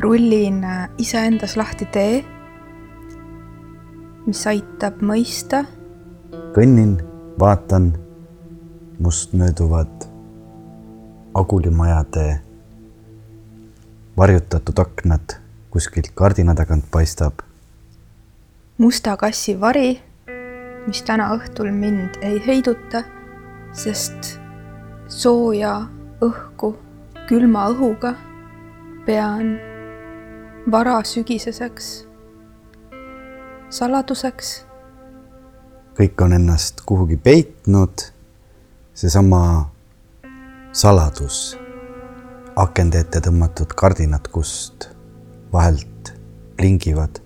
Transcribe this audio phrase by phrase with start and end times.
[0.00, 0.66] rullin
[0.98, 2.24] iseendas lahti tee,
[4.26, 5.64] mis aitab mõista.
[6.54, 6.96] kõnnin,
[7.38, 7.92] vaatan
[8.98, 10.08] mustmööduvad
[11.34, 12.40] agulimajade
[14.16, 15.36] varjutatud aknad,
[15.70, 17.32] kuskilt kardina tagant paistab.
[18.78, 20.00] musta kassi vari,
[20.86, 23.04] mis täna õhtul mind ei heiduta,
[23.72, 24.40] sest
[25.08, 25.86] sooja
[26.20, 26.76] õhku
[27.28, 28.14] külma õhuga
[29.06, 29.75] pean
[30.70, 32.06] varasügiseseks
[33.70, 34.64] saladuseks.
[35.94, 38.02] kõik on ennast kuhugi peitnud.
[38.94, 39.70] seesama
[40.72, 41.58] saladus,
[42.56, 44.88] akende ette tõmmatud kardinad, kust
[45.52, 46.12] vahelt
[46.56, 47.20] plingivad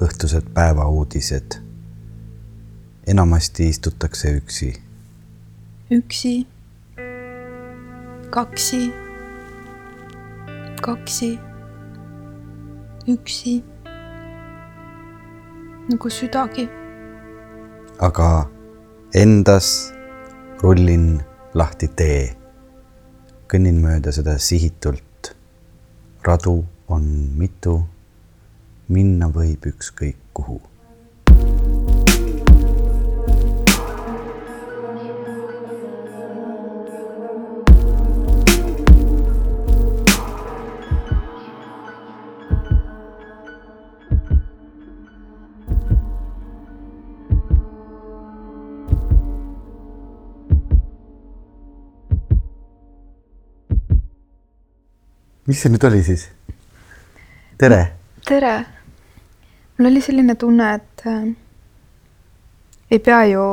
[0.00, 1.58] õhtused päevauudised.
[3.06, 4.82] enamasti istutakse üksi.
[5.90, 6.46] üksi,
[8.30, 8.92] kaksi,
[10.82, 11.45] kaksi
[13.08, 13.62] üksi.
[15.88, 16.68] nagu südagi.
[17.98, 18.50] aga
[19.14, 19.92] endas
[20.62, 21.22] rullin
[21.54, 22.36] lahti tee.
[23.48, 25.34] kõnnin mööda seda sihitult.
[26.26, 27.04] radu on
[27.38, 27.82] mitu.
[28.88, 30.60] minna võib ükskõik kuhu
[55.46, 56.26] mis see nüüd oli siis?
[57.58, 57.80] tere.
[58.26, 58.54] tere.
[59.78, 61.28] mul oli selline tunne, et äh,
[62.90, 63.44] ei pea ju,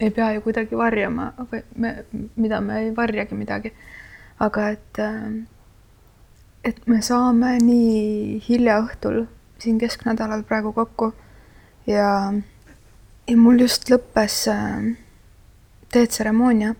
[0.00, 1.94] ei pea ju kuidagi varjama või me,
[2.36, 3.72] mida me ei varjagi midagi.
[4.38, 5.32] aga et äh,,
[6.64, 9.24] et me saame nii hilja õhtul
[9.58, 11.12] siin kesknädalal praegu kokku
[11.86, 12.32] ja,
[13.26, 14.92] ja mul just lõppes äh,
[15.90, 16.76] teetseremoonia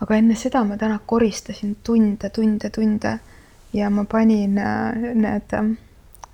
[0.00, 3.18] aga enne seda ma täna koristasin tunde, tunde, tunde.
[3.72, 5.72] Ja ma panin äh, need, äh,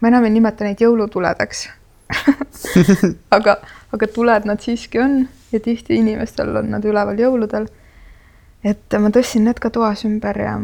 [0.00, 1.68] ma enam ei nimeta neid jõulutuledeks
[3.36, 3.56] aga,
[3.92, 7.66] aga tuled nad siiski on ja tihti inimestel on nad üleval jõuludel.
[8.64, 10.54] et ma tõstsin need ka toas ümber ja,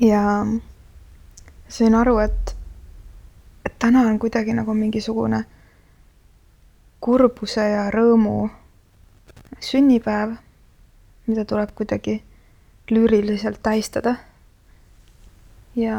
[0.00, 0.22] ja
[1.68, 2.54] sain aru, et,
[3.64, 5.44] et täna on kuidagi nagu mingisugune
[7.00, 8.48] kurbuse ja rõõmu
[9.60, 10.36] sünnipäev
[11.26, 12.22] mida tuleb kuidagi
[12.90, 14.16] lüüriliselt tähistada.
[15.76, 15.98] ja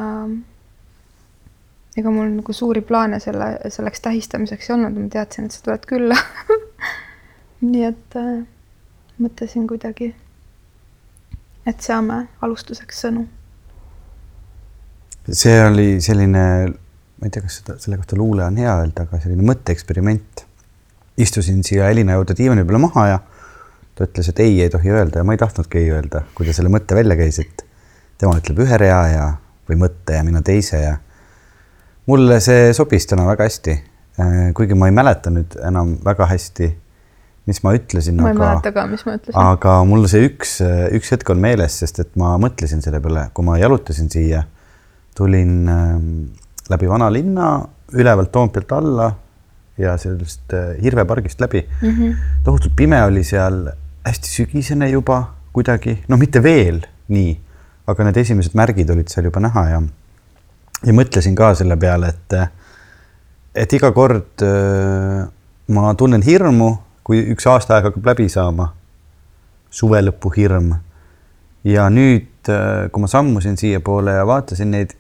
[1.98, 5.88] ega mul nagu suuri plaane selle, selleks tähistamiseks ei olnud, ma teadsin, et sa tuled
[5.90, 6.18] külla
[7.72, 8.44] nii et äh,
[9.22, 10.12] mõtlesin kuidagi,
[11.66, 13.26] et seame alustuseks sõnu.
[15.32, 19.22] see oli selline, ma ei tea, kas seda, selle kohta luule on hea öelda, aga
[19.24, 20.46] selline mõtteeksperiment.
[21.18, 23.20] istusin siia Elina juurde diivani peale maha ja
[23.96, 26.56] ta ütles, et ei, ei tohi öelda ja ma ei tahtnudki ei öelda, kui ta
[26.56, 27.66] selle mõtte välja käis, et
[28.20, 29.26] tema ütleb ühe rea ja,
[29.70, 30.96] või mõtte ja mina teise ja
[32.10, 33.78] mulle see sobis täna väga hästi.
[34.22, 36.70] Äh, kuigi ma ei mäleta nüüd enam väga hästi,
[37.50, 38.20] mis ma ütlesin.
[38.20, 39.40] ma ei aga, mäleta ka, mis ma ütlesin.
[39.42, 40.58] aga mul see üks,
[40.96, 44.46] üks hetk on meeles, sest et ma mõtlesin selle peale, kui ma jalutasin siia,
[45.16, 46.10] tulin ähm,
[46.72, 47.50] läbi vanalinna,
[47.96, 49.10] ülevalt Toompealt alla
[49.78, 51.90] ja sellest äh, Hirve pargist läbi mm.
[51.90, 52.16] -hmm.
[52.44, 53.68] tohutult pime oli seal
[54.06, 55.24] hästi sügisene juba
[55.54, 56.82] kuidagi, no mitte veel
[57.14, 57.34] nii,
[57.90, 59.82] aga need esimesed märgid olid seal juba näha ja,
[60.86, 62.36] ja mõtlesin ka selle peale, et,
[63.66, 65.24] et iga kord äh,
[65.74, 66.72] ma tunnen hirmu,
[67.06, 68.72] kui üks aastaaeg hakkab läbi saama,
[69.74, 70.76] suvelõpu hirm.
[71.66, 74.94] ja nüüd, äh, kui ma sammusin siiapoole ja vaatasin neid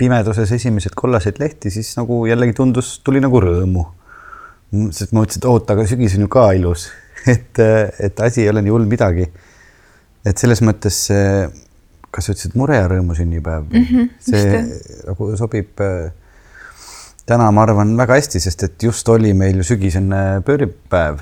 [0.00, 3.86] pimeduses esimesed kollaseid lehti, siis nagu jällegi tundus, tuli nagu rõõmu.
[4.88, 6.88] sest ma mõtlesin, et oot, aga sügis on ju ka ilus
[7.34, 7.58] et,
[8.00, 9.28] et asi ei ole nii hull midagi.
[10.26, 11.46] et selles mõttes see,
[12.10, 14.62] kas sa ütlesid mure ja rõõmu sünnipäev mm, -hmm, see
[15.08, 16.12] nagu sobib äh,
[17.26, 21.20] täna, ma arvan, väga hästi, sest et just oli meil ju sügisene pööripäev,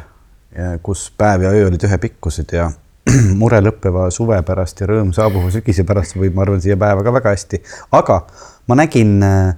[0.83, 2.71] kus päev ja öö olid ühepikkused ja
[3.41, 7.13] mure lõppeva suve pärast ja rõõm saabuva sügise pärast võib, ma arvan, siia päeva ka
[7.15, 7.63] väga hästi.
[7.97, 8.21] aga
[8.69, 9.55] ma nägin äh,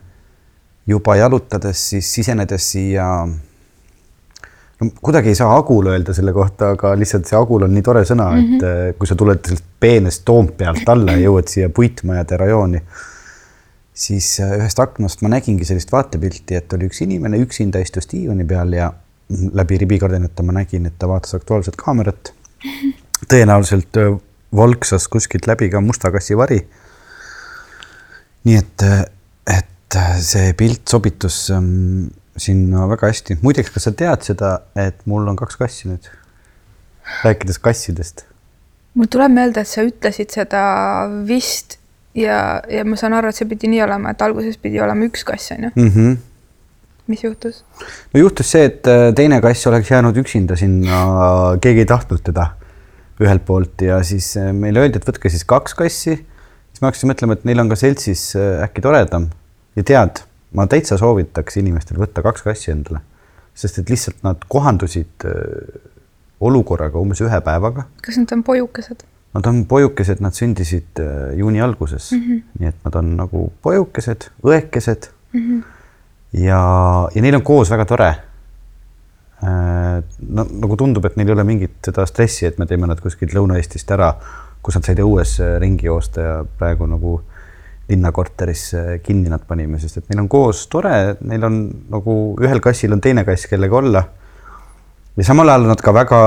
[0.87, 3.07] juba jalutades siis sisenedes siia
[4.83, 8.03] no kuidagi ei saa agul öelda selle kohta, aga lihtsalt see agul on nii tore
[8.09, 8.57] sõna mm, -hmm.
[8.57, 8.89] et mhm.
[8.89, 12.83] eh, kui sa tuled sellest peenest Toompealt alla ja jõuad siia puitmajade rajooni,
[14.05, 18.47] siis eh, ühest aknast ma nägingi sellist vaatepilti, et oli üks inimene üksinda istus diivani
[18.49, 18.93] peal ja
[19.61, 22.35] läbi ribikardinate ma nägin, et ta vaatas Aktuaalset Kaamerat.
[23.31, 24.17] tõenäoliselt eh,
[24.57, 26.61] volksas kuskilt läbi ka Musta kassi vari.
[28.45, 28.83] nii et,
[29.47, 33.39] et see pilt sobitus ähm, sinna väga hästi.
[33.43, 36.11] muideks, kas sa tead seda, et mul on kaks kassi nüüd?
[37.25, 38.25] rääkides kassidest.
[38.95, 40.63] mul tuleb meelde, et sa ütlesid seda
[41.29, 41.79] vist
[42.15, 45.25] ja, ja ma saan aru, et see pidi nii olema, et alguses pidi olema üks
[45.29, 45.93] kass, on ju mm.
[45.95, 46.17] -hmm.
[47.13, 47.65] mis juhtus?
[48.15, 51.05] no juhtus see, et äh, teine kass oleks jäänud üksinda sinna,
[51.61, 52.53] keegi ei tahtnud teda
[53.21, 56.17] ühelt poolt ja siis äh, meile öeldi, et võtke siis kaks kassi.
[56.17, 59.31] siis me hakkasime mõtlema, et neil on ka seltsis äh, äkki toredam
[59.77, 63.01] ja tead, ma täitsa soovitaks inimestel võtta kaks kassi endale,
[63.55, 65.27] sest et lihtsalt nad kohandusid
[66.43, 67.87] olukorraga umbes ühe päevaga.
[68.03, 69.05] kas nad on pojukesed?
[69.33, 72.43] Nad on pojukesed, nad sündisid äh, juuni alguses mm, -hmm.
[72.59, 75.41] nii et nad on nagu pojukesed, õekesed mm.
[75.41, 75.63] -hmm.
[76.43, 76.61] ja,
[77.15, 78.11] ja neil on koos väga tore.
[79.43, 83.01] Äh, no nagu tundub, et neil ei ole mingit seda stressi, et me teeme nad
[83.01, 84.15] kuskilt Lõuna-Eestist ära,
[84.63, 87.23] kus nad said õues äh, ringi joosta ja praegu nagu
[87.93, 90.97] linnakorterisse kinni nad panime, sest et neil on koos tore,
[91.29, 91.63] neil on
[91.93, 94.03] nagu ühel kassil on teine kass, kellega olla
[95.17, 96.21] ja samal ajal nad ka väga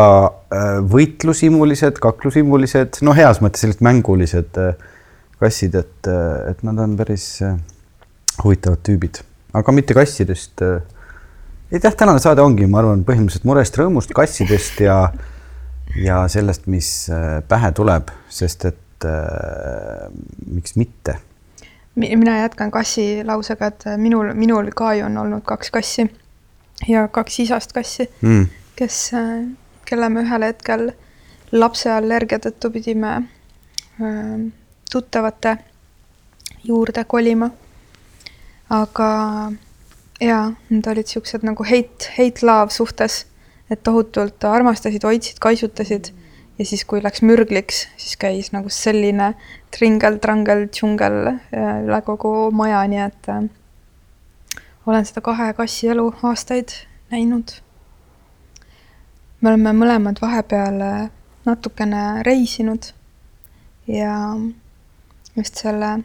[0.53, 4.75] äh, võitlushimulised, kaklushimulised, no heas mõttes sellised mängulised äh,
[5.41, 7.29] kassid, et, äh, et nad on päris
[8.43, 9.21] huvitavad tüübid,
[9.55, 10.61] aga mitte kassidest.
[11.71, 14.99] jah, tänane saade ongi, ma arvan, põhimõtteliselt murest, rõõmust, kassidest ja,
[15.97, 16.89] ja sellest, mis
[17.49, 20.09] pähe tuleb, sest et äh,
[20.45, 21.17] miks mitte.
[21.95, 26.09] Mina jätkan kassi lausega, et minul, minul ka ju on olnud kaks kassi
[26.87, 28.45] ja kaks isast kassi mm
[28.75, 29.11] kes,
[29.85, 30.89] kelle me ühel hetkel
[31.55, 33.13] lapse allergia tõttu pidime
[34.91, 35.57] tuttavate
[36.63, 37.49] juurde kolima.
[38.69, 39.07] aga
[40.19, 43.25] jaa, nad olid siuksed nagu hate, hate-love suhtes,
[43.69, 46.09] et tohutult armastasid, hoidsid, kaisutasid
[46.59, 49.33] ja siis, kui läks mürgliks, siis käis nagu selline
[49.75, 51.19] tringel-trangel džungel
[51.51, 53.43] üle kogu maja, nii et äh,
[54.85, 56.73] olen seda kahe kassi elu aastaid
[57.11, 57.57] näinud.
[59.41, 61.05] Me oleme mõlemad vahepeal äh,
[61.45, 62.91] natukene reisinud
[63.87, 64.15] ja
[65.35, 65.97] just selle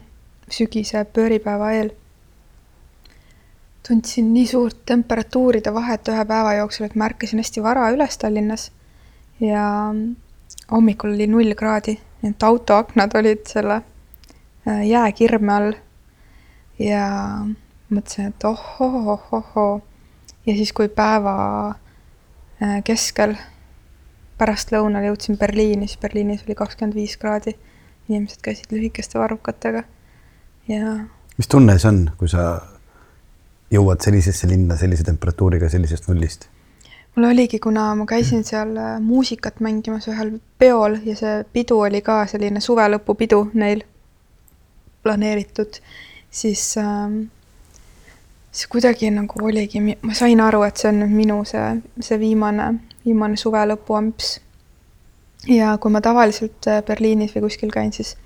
[0.50, 1.94] sügise pööripäeva eel
[3.86, 8.68] tundsin nii suurt temperatuuride vahet ühe päeva jooksul, et ma ärkasin hästi vara üles Tallinnas
[9.40, 9.64] ja
[10.70, 15.72] hommikul oli null kraadi, et autoaknad olid selle äh, jääkirme all.
[16.78, 17.06] ja
[17.90, 19.80] mõtlesin, et ohoh-ohoh-ohoo
[20.46, 21.74] ja siis, kui päeva
[22.60, 23.38] Äh, keskel
[24.36, 27.56] pärastlõunal jõudsin Berliini, siis Berliinis oli kakskümmend viis kraadi.
[28.10, 29.84] inimesed käisid lühikeste varrukatega
[30.68, 30.94] ja.
[31.38, 32.60] mis tunne see on, kui sa
[33.70, 36.48] jõuad sellisesse linna sellise temperatuuriga sellisest nullist?
[37.16, 42.02] Mul oligi, kuna ma käisin seal äh, muusikat mängimas ühel peol ja see pidu oli
[42.06, 43.82] ka selline suvelõpupidu neil
[45.02, 45.80] planeeritud,
[46.30, 47.10] siis äh,
[48.52, 51.66] see kuidagi nagu oligi, ma sain aru, et see on nüüd minu see,
[52.00, 52.72] see viimane,
[53.04, 54.38] viimane suve lõpu amps.
[55.48, 58.16] ja kui ma tavaliselt äh, Berliinis või kuskil käin, siis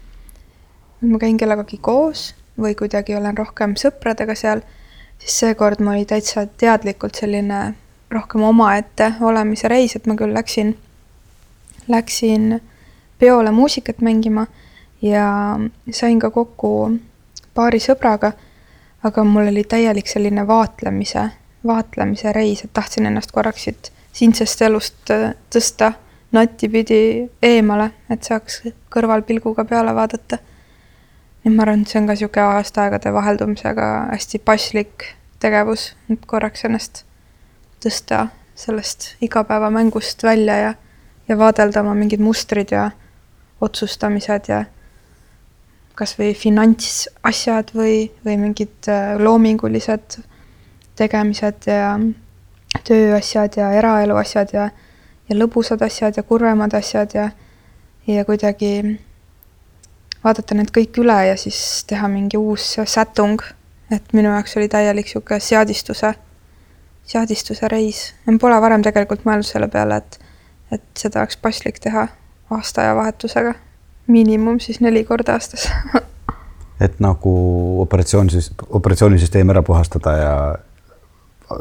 [1.01, 4.61] ma käin kellegagi koos või kuidagi olen rohkem sõpradega seal,
[5.19, 7.75] siis seekord mul oli täitsa teadlikult selline
[8.11, 10.77] rohkem omaette olemise reis, et ma küll läksin,
[11.89, 12.61] läksin
[13.19, 14.47] peole muusikat mängima
[15.03, 15.59] ja
[15.91, 16.99] sain ka kokku
[17.55, 18.33] paari sõbraga
[19.05, 21.29] aga mul oli täielik selline vaatlemise,
[21.67, 25.93] vaatlemise reis, et tahtsin ennast korraks siit siinsest elust äh, tõsta
[26.33, 28.63] natipidi eemale, et saaks
[28.95, 30.39] kõrvalpilguga peale vaadata.
[31.45, 36.27] nii et ma arvan, et see on ka niisugune aastaaegade vaheldumisega hästi paslik tegevus, et
[36.27, 37.05] korraks ennast
[37.85, 40.75] tõsta sellest igapäevamängust välja ja,
[41.29, 42.91] ja vaadelda oma mingid mustrid ja
[43.61, 44.65] otsustamised ja
[45.95, 50.19] kas või finantsasjad või, või mingid äh, loomingulised
[50.99, 51.95] tegemised ja
[52.85, 54.69] tööasjad ja eraelu asjad ja,
[55.29, 57.29] ja lõbusad asjad ja kurvemad asjad ja,
[58.07, 58.99] ja kuidagi
[60.25, 63.43] vaadata need kõik üle ja siis teha mingi uus sätung.
[63.91, 66.15] et minu jaoks oli täielik niisugune seadistuse,
[67.07, 68.15] seadistuse reis.
[68.41, 70.19] Pole varem tegelikult mõelnud selle peale, et,
[70.73, 72.09] et seda oleks paslik teha
[72.55, 73.55] aastaajavahetusega
[74.07, 75.65] miinimum siis neli korda aastas
[76.85, 77.33] et nagu
[77.81, 78.29] operatsioon,
[78.69, 80.35] operatsioonisüsteem ära puhastada ja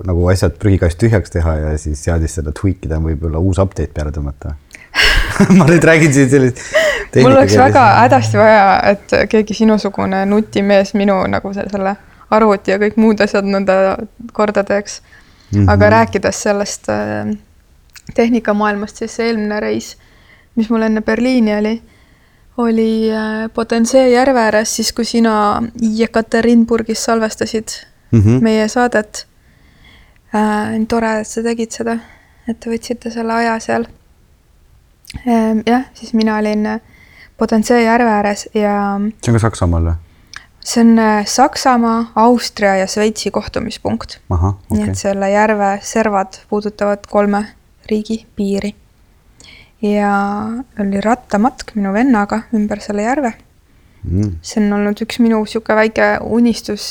[0.07, 4.55] nagu asjad prügikast tühjaks teha ja siis seadistada, tweak ida, võib-olla uus update peale tõmmata
[5.57, 6.61] ma nüüd räägin siin sellist.
[7.15, 11.95] mul oleks väga hädasti vaja, et keegi sinusugune nutimees minu nagu selle
[12.33, 13.75] arvuti ja kõik muud asjad nõnda
[14.33, 15.01] korda teeks.
[15.55, 15.69] -hmm.
[15.69, 17.37] aga rääkides sellest äh,
[18.15, 19.97] tehnikamaailmast, siis eelmine reis,
[20.55, 21.81] mis mul enne Berliini oli
[22.57, 27.67] oli äh, Potensee järve ääres, siis kui sina Jekaterinburgis salvestasid
[28.11, 28.41] mm -hmm.
[28.41, 29.27] meie saadet
[30.35, 30.87] äh,.
[30.87, 31.97] tore, et sa tegid seda,
[32.47, 33.85] et te võtsite selle aja seal
[35.27, 35.59] ähm,.
[35.65, 36.79] jah, siis mina olin äh,
[37.37, 39.95] Potensee järve ääres ja see on ka Saksamaal või?
[40.63, 44.19] See on äh, Saksamaa, Austria ja Šveitsi kohtumispunkt.
[44.29, 44.95] ahah, nii et okay..
[44.95, 47.45] selle järve servad puudutavad kolme
[47.89, 48.75] riigi piiri.
[49.81, 50.13] ja
[50.79, 53.33] oli rattamatk minu vennaga ümber selle järve.
[54.03, 54.31] Mm.
[54.41, 56.89] see on olnud üks minu niisugune väike unistus,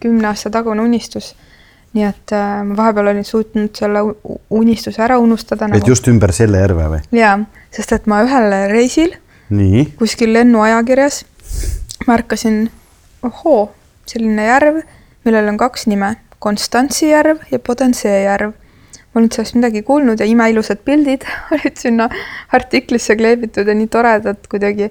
[0.00, 1.34] kümne aasta tagune unistus.
[1.92, 4.00] nii et äh, ma vahepeal olin suutnud selle
[4.50, 7.02] unistuse ära unustada et just ümber selle järve või?
[7.12, 7.34] jaa,
[7.70, 9.12] sest et ma ühel reisil
[9.50, 11.24] nii, kuskil lennuajakirjas
[12.06, 12.70] märkasin,
[13.22, 13.70] ohoo,
[14.06, 14.82] selline järv,
[15.26, 18.52] millel on kaks nime, Konstantsi järv ja Podensee järv.
[19.12, 22.08] ma olin sellest midagi kuulnud ja imeilusad pildid olid sinna
[22.52, 24.88] artiklisse kleebitud ja nii toredad kuidagi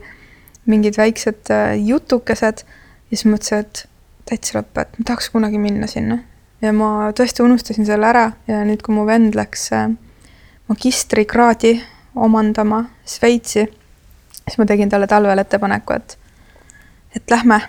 [0.66, 2.64] mingid väiksed äh, jutukesed.
[3.12, 3.86] ja siis mõtlesin, et
[4.30, 6.20] täitsa lõpp, et ma tahaks kunagi minna sinna.
[6.62, 9.90] ja ma tõesti unustasin selle ära ja nüüd, kui mu vend läks äh,
[10.70, 11.76] magistrikraadi
[12.16, 13.68] omandama Šveitsi
[14.52, 16.18] siis ma tegin talle talvel ettepaneku, et,
[17.16, 17.62] et lähme.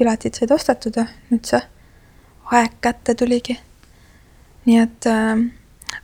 [0.00, 1.60] Piletid said ostetud ja nüüd see
[2.56, 3.58] aeg kätte tuligi.
[4.66, 5.42] nii et äh,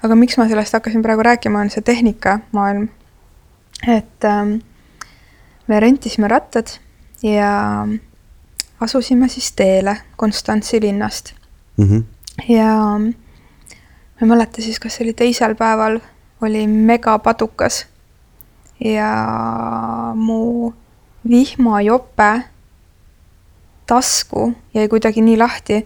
[0.05, 2.89] aga miks ma sellest hakkasin praegu rääkima, on see tehnikamaailm.
[3.89, 4.59] et äh,
[5.67, 6.77] me rentisime rattad
[7.23, 7.87] ja
[8.81, 11.35] asusime siis teele Konstantsi linnast
[11.77, 12.03] mm -hmm.
[12.49, 12.99] ja
[14.17, 16.01] ma ei mäleta siis, kas see oli teisel päeval,
[16.41, 17.87] oli megapadukas
[18.81, 19.13] ja
[20.15, 20.73] mu
[21.29, 22.56] vihmajope
[23.87, 25.85] tasku jäi kuidagi nii lahti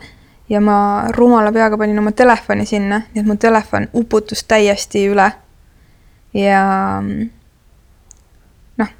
[0.48, 5.30] ja ma rumala peaga panin oma telefoni sinna, nii et mu telefon uputus täiesti üle.
[6.34, 6.62] ja
[8.78, 8.90] noh,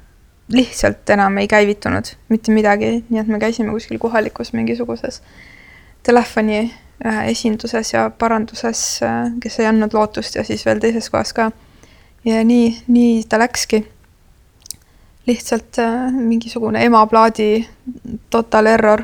[0.51, 5.21] lihtsalt enam ei käivitunud mitte midagi, nii et me käisime kuskil kohalikus mingisuguses
[6.03, 6.59] telefoni
[7.05, 8.99] äh, esinduses ja paranduses,
[9.41, 11.51] kes ei andnud lootust ja siis veel teises kohas ka.
[12.25, 13.85] ja nii, nii ta läkski.
[15.27, 17.67] Lihtsalt äh, mingisugune emaplaadi
[18.29, 19.03] total error,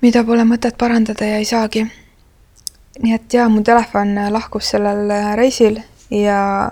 [0.00, 1.86] mida pole mõtet parandada ja ei saagi.
[3.02, 6.70] nii et jaa, mu telefon lahkus sellel äh, reisil ja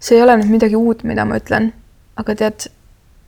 [0.00, 1.72] see ei ole nüüd midagi uut, mida ma ütlen,
[2.16, 2.70] aga tead,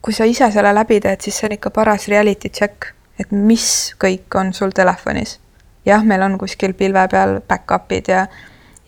[0.03, 3.95] kui sa ise selle läbi teed, siis see on ikka paras reality check et mis
[4.01, 5.39] kõik on sul telefonis.
[5.85, 8.27] jah, meil on kuskil pilve peal back-up'id ja,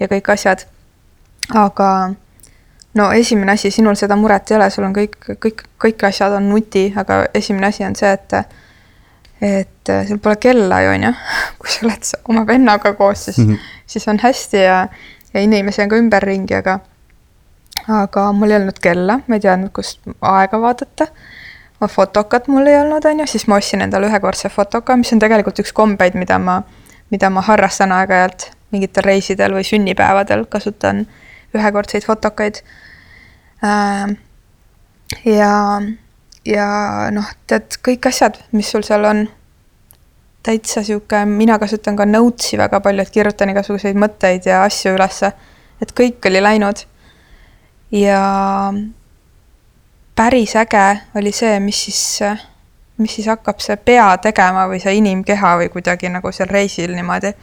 [0.01, 0.67] ja kõik asjad.
[1.55, 2.15] aga
[2.95, 6.49] no esimene asi, sinul seda muret ei ole, sul on kõik, kõik, kõik asjad on
[6.51, 8.37] nuti, aga esimene asi on see, et
[9.41, 11.13] et sul pole kella ju, on ju.
[11.59, 13.83] kui sa oled oma vennaga koos, siis mm, -hmm.
[13.87, 14.89] siis on hästi ja,
[15.35, 16.81] ja inimesi on ka ümberringi, aga
[17.89, 21.07] aga mul ei olnud kella, ma ei teadnud, kust aega vaadata
[21.89, 25.63] fotokat mul ei olnud, on ju, siis ma ostsin endale ühekordse fotoka, mis on tegelikult
[25.63, 26.63] üks kombeid, mida ma,
[27.11, 31.07] mida ma harrastan aeg-ajalt mingitel reisidel või sünnipäevadel, kasutan
[31.55, 32.63] ühekordseid fotokaid.
[35.25, 35.55] ja,
[36.47, 36.69] ja
[37.13, 39.27] noh, tead kõik asjad, mis sul seal on,
[40.43, 45.33] täitsa sihuke, mina kasutan ka notes'i väga palju, et kirjutan igasuguseid mõtteid ja asju ülesse.
[45.81, 46.87] et kõik oli läinud.
[47.91, 48.73] ja
[50.17, 52.23] päris äge oli see, mis siis,
[52.97, 57.35] mis siis hakkab see pea tegema või see inimkeha või kuidagi nagu seal reisil niimoodi.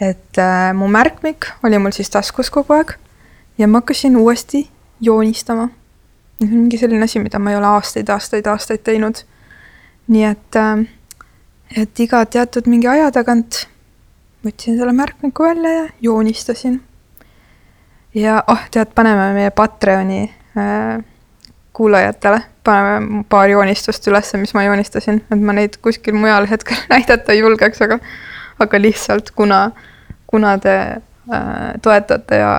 [0.00, 2.96] et äh, mu märkmik oli mul siis taskus kogu aeg
[3.58, 4.70] ja ma hakkasin uuesti
[5.00, 5.68] joonistama.
[6.40, 9.22] mingi selline asi, mida ma ei ole aastaid, aastaid, aastaid teinud.
[10.08, 10.86] nii et äh,,
[11.76, 13.66] et iga teatud mingi aja tagant
[14.46, 16.80] võtsin selle märkmiku välja ja joonistasin.
[18.14, 20.22] ja oh, tead, paneme meie Patreoni
[20.56, 21.04] äh,
[21.72, 27.32] kuulajatele, paneme paar joonistust üles, mis ma joonistasin, et ma neid kuskil mujal hetkel näidata
[27.32, 28.00] ei julgeks, aga
[28.58, 29.70] aga lihtsalt kuna,
[30.26, 30.76] kuna te
[31.82, 32.52] toetate ja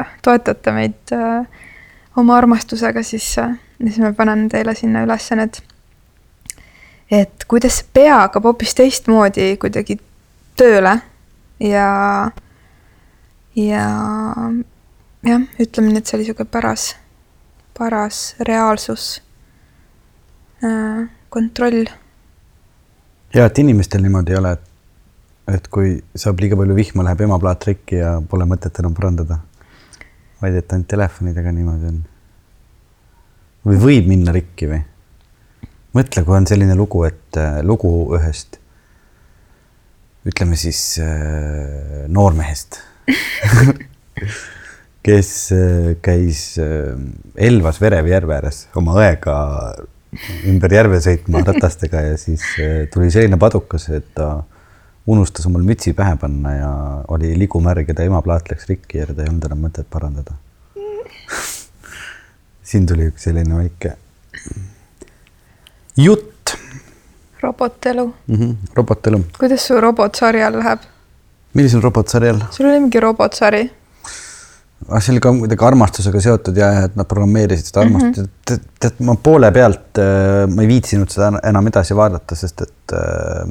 [0.00, 1.46] äh, toetate meid äh,
[2.16, 5.60] oma armastusega, siis äh,, siis ma panen teile sinna üles need,
[7.10, 9.98] et kuidas pea hakkab hoopis teistmoodi kuidagi
[10.58, 10.98] tööle
[11.62, 11.90] ja,
[13.56, 13.84] ja
[15.26, 16.92] jah, ütleme nii, et see oli niisugune paras
[17.78, 19.22] paras reaalsus
[20.64, 21.86] äh,, kontroll.
[23.34, 24.67] ja et inimestel niimoodi ei ole, et,
[25.48, 29.40] et kui saab liiga palju vihma, läheb emaplaat rikki ja pole mõtet enam parandada.
[30.42, 32.02] vaid et ainult telefonidega niimoodi on.
[33.66, 34.82] või võib minna rikki või?
[35.96, 38.60] mõtle, kui on selline lugu, et äh, lugu ühest
[40.28, 42.82] ütleme siis äh, noormehest
[45.08, 46.92] kes äh, käis äh,
[47.48, 49.36] Elvas Verevi järve ääres oma õega
[50.48, 54.42] ümber järve sõitma ratastega ja siis äh, tuli selline padukas, et ta
[55.08, 56.72] unustas omal mütsi pähe panna ja
[57.08, 60.36] oli ligumärg ja ta emaplaat läks rikki ja ta ei olnud enam mõtet parandada.
[62.68, 63.96] siin tuli üks selline väike
[65.96, 66.54] jutt
[67.40, 68.36] robotelu mm.
[68.36, 68.54] -hmm.
[68.74, 69.24] robotelu.
[69.38, 70.78] kuidas su robotsarjal läheb?
[71.54, 72.40] millisel robotsarjal?
[72.50, 73.70] sul oli mingi robotsari
[74.88, 78.44] ah, see oli ka kuidagi armastusega seotud ja, et nad programmeerisid seda armastust mm, -hmm.
[78.44, 82.96] tead, tead, ma poole pealt äh, ma ei viitsinud seda enam edasi vaadata, sest et
[83.00, 83.42] äh,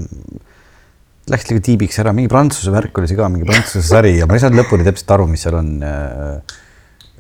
[1.31, 4.37] läks liiga tiibiks ära, mingi prantsuse värk oli see ka, mingi prantsuse sari ja ma
[4.37, 5.71] ei saanud lõpuni täpselt aru, mis seal on.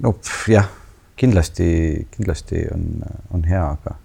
[0.05, 0.13] no
[0.51, 0.69] jah,
[1.19, 1.69] kindlasti,
[2.13, 2.85] kindlasti on,
[3.35, 3.97] on hea, aga,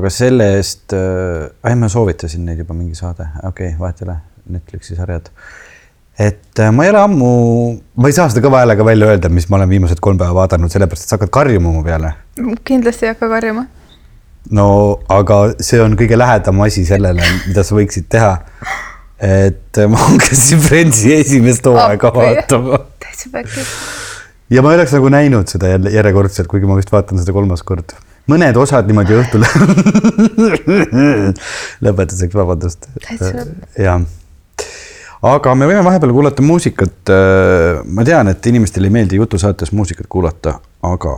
[0.00, 4.18] aga selle eest äh,, ma soovitasin neid juba mingi saade, okei okay,, vahet ei ole,
[4.56, 5.30] Netflixi sarjad
[6.18, 7.30] et äh, ma ei ole ammu,
[8.00, 10.72] ma ei saa seda kõva häälega välja öelda, mis ma olen viimased kolm päeva vaadanud,
[10.72, 12.14] sellepärast et sa hakkad karjuma mu peale.
[12.64, 13.66] kindlasti ei hakka karjuma.
[14.54, 14.68] No
[15.12, 18.34] aga see on kõige lähedam asi sellele, mida sa võiksid teha.
[19.22, 22.82] et ma hakkasin Friendsi esimest hooaega vaatama.
[24.50, 27.64] ja ma ei oleks nagu näinud seda jälle järjekordselt, kuigi ma vist vaatan seda kolmas
[27.66, 27.96] kord.
[28.30, 29.46] mõned osad niimoodi õhtul
[31.86, 32.90] lõpetuseks, vabandust.
[33.78, 34.04] jah
[35.24, 37.12] aga me võime vahepeal kuulata muusikat.
[37.12, 41.16] Äh, ma tean, et inimestele ei meeldi jutusaates muusikat kuulata, aga.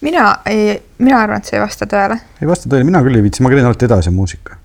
[0.00, 2.18] Mina ei, mina arvan, et see ei vasta tõele.
[2.40, 4.56] ei vasta tõele, mina küll ei viitsi, ma käin alati edasi muusika.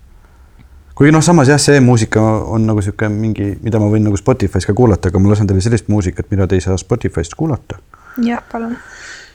[0.96, 2.22] kuigi noh, samas jah, see muusika
[2.54, 5.64] on nagu sihuke mingi, mida ma võin nagu Spotify's ka kuulata, aga ma lasen teile
[5.66, 7.80] sellist muusikat, mida te ei saa Spotify'st kuulata.
[8.24, 8.78] jah, palun.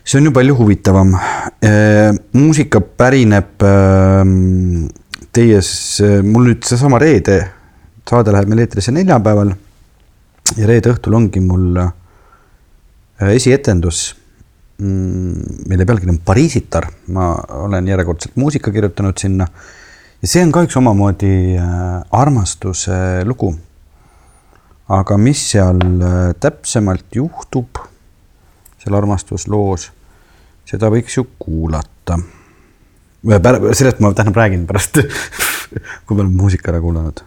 [0.05, 1.14] see on ju palju huvitavam
[1.62, 1.71] e,.
[2.33, 3.76] muusika pärineb e,
[5.35, 5.62] teie,
[6.25, 7.40] mul nüüd seesama reede
[8.09, 9.52] saade läheb meil eetrisse neljapäeval.
[10.57, 11.90] ja reede õhtul ongi mul äh,
[13.35, 14.14] esietendus,
[14.79, 17.33] mille pealkiri on Pariisitar, ma
[17.67, 19.47] olen järjekordselt muusika kirjutanud sinna.
[20.23, 23.57] ja see on ka üks omamoodi äh, armastuse lugu.
[24.88, 27.83] aga mis seal äh, täpsemalt juhtub,
[28.79, 29.91] seal armastusloos,
[30.64, 32.21] seda võiks ju kuulata
[33.75, 35.01] sellest ma tähendab räägin pärast
[36.07, 37.25] kui me oleme muusika ära kuulanud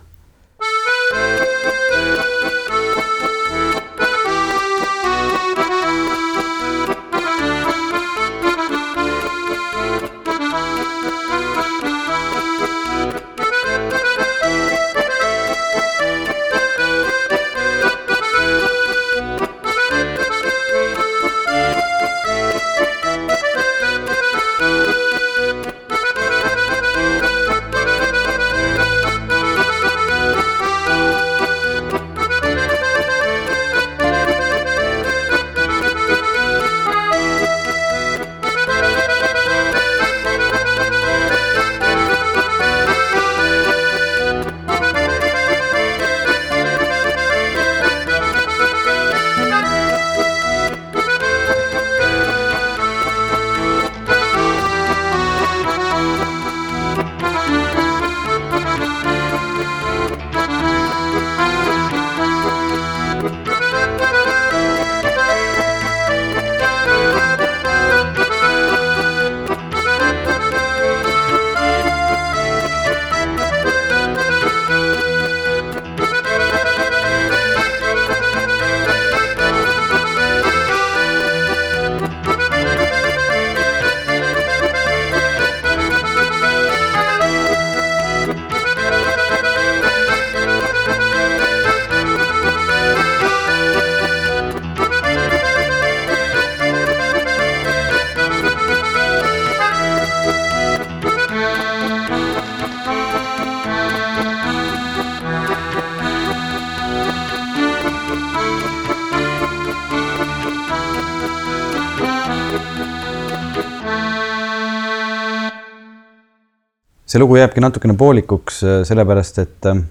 [117.12, 119.82] see lugu jääbki natukene poolikuks, äh, sellepärast et äh,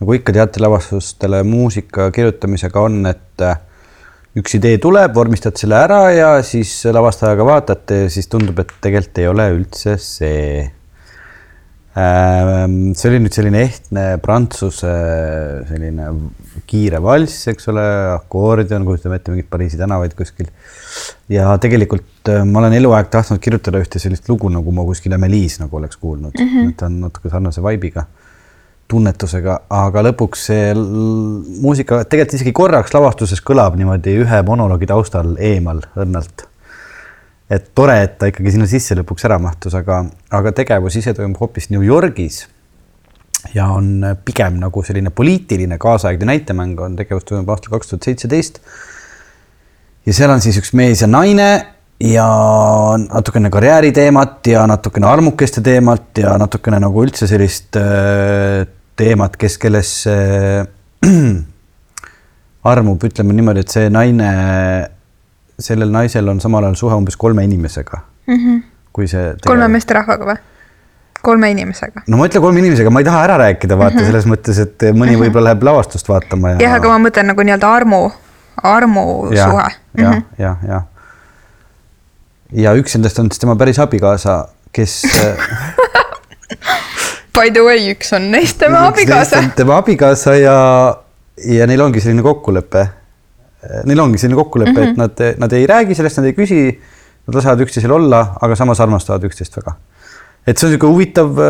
[0.00, 3.58] nagu ikka teatrilavastustele muusika kirjutamisega on, et äh,
[4.40, 9.20] üks idee tuleb, vormistad selle ära ja siis lavastajaga vaatate ja siis tundub, et tegelikult
[9.20, 10.68] ei ole üldse see.
[11.98, 14.90] Ähm, see oli nüüd selline ehtne prantsuse
[15.66, 16.04] selline
[16.70, 20.52] kiire valss, eks ole, akordion, kujutame ette mingeid Pariisi tänavaid kuskil.
[21.30, 25.58] ja tegelikult äh, ma olen eluaeg tahtnud kirjutada ühte sellist lugu, nagu ma kuskil Emeliis
[25.58, 26.76] nagu oleks kuulnud mm, -hmm.
[26.78, 28.06] ta on natuke sarnase vibe'iga.
[28.90, 35.82] tunnetusega, aga lõpuks see muusika tegelikult isegi korraks lavastuses kõlab niimoodi ühe monoloogi taustal eemal
[35.96, 36.49] õrnalt.
[37.50, 40.04] Et tore, et ta ikkagi sinna sisse lõpuks ära mahtus, aga,
[40.36, 42.46] aga tegevus ise toimub hoopis New Yorgis.
[43.54, 48.60] ja on pigem nagu selline poliitiline kaasaegne näitemäng on, tegevus toimub aastal kaks tuhat seitseteist.
[50.06, 51.50] ja seal on siis üks mees ja naine
[52.00, 52.26] ja
[52.96, 60.14] natukene karjääriteemat ja natukene armukeste teemat ja natukene nagu üldse sellist äh, teemat, kes kellesse
[60.60, 60.68] äh,
[62.72, 64.30] armub, ütleme niimoodi, et see naine,
[65.60, 68.36] sellel naisel on samal ajal suhe umbes kolme inimesega mm.
[68.36, 68.62] -hmm.
[68.92, 69.46] kui see tegel...
[69.46, 70.38] kolme meesterahvaga või?
[71.22, 72.04] kolme inimesega?
[72.06, 74.06] no ma ütlen kolme inimesega, ma ei taha ära rääkida, vaata mm -hmm.
[74.12, 75.24] selles mõttes, et mõni mm -hmm.
[75.24, 76.62] võib-olla läheb lavastust vaatama ja.
[76.66, 78.10] jah, aga ma mõtlen nagu nii-öelda armu,
[78.62, 79.68] armu ja, suhe.
[79.96, 80.24] jah, mhm.
[80.38, 80.82] jah, jah
[82.52, 85.02] ja üks nendest on siis tema päris abikaasa, kes
[87.40, 89.42] By the way, üks on neist tema abikaasa.
[89.56, 90.56] tema abikaasa ja,
[91.46, 92.86] ja neil ongi selline kokkulepe.
[93.84, 94.90] Neil ongi selline kokkulepe mm, -hmm.
[94.90, 95.00] et mhm.
[95.00, 96.60] nad, nad ei räägi sellest, nad ei küsi,
[97.26, 99.74] nad lasevad üksteisel olla, aga samas armastavad üksteist väga.
[100.46, 101.42] et see on niisugune huvitav,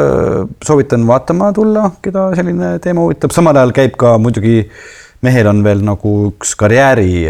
[0.67, 4.65] soovitan vaatama tulla, keda selline teema huvitab, samal ajal käib ka muidugi
[5.23, 7.29] mehel on veel nagu üks karjääri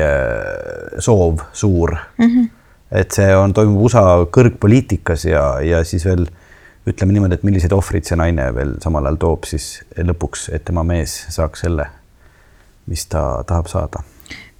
[0.99, 2.27] soov suur mm.
[2.27, 2.49] -hmm
[2.91, 4.03] et see on, toimub USA
[4.35, 6.27] kõrgpoliitikas ja, ja siis veel
[6.91, 10.83] ütleme niimoodi, et milliseid ohvreid see naine veel samal ajal toob siis lõpuks, et tema
[10.87, 11.87] mees saaks selle,
[12.91, 14.03] mis ta tahab saada.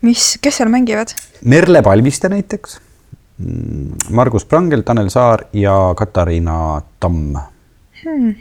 [0.07, 1.15] Mis, kes seal mängivad?
[1.45, 2.79] Merle Palmiste näiteks,
[3.39, 7.37] mm, Margus Prangel, Tanel Saar ja Katariina Tamm
[8.03, 8.35] hmm..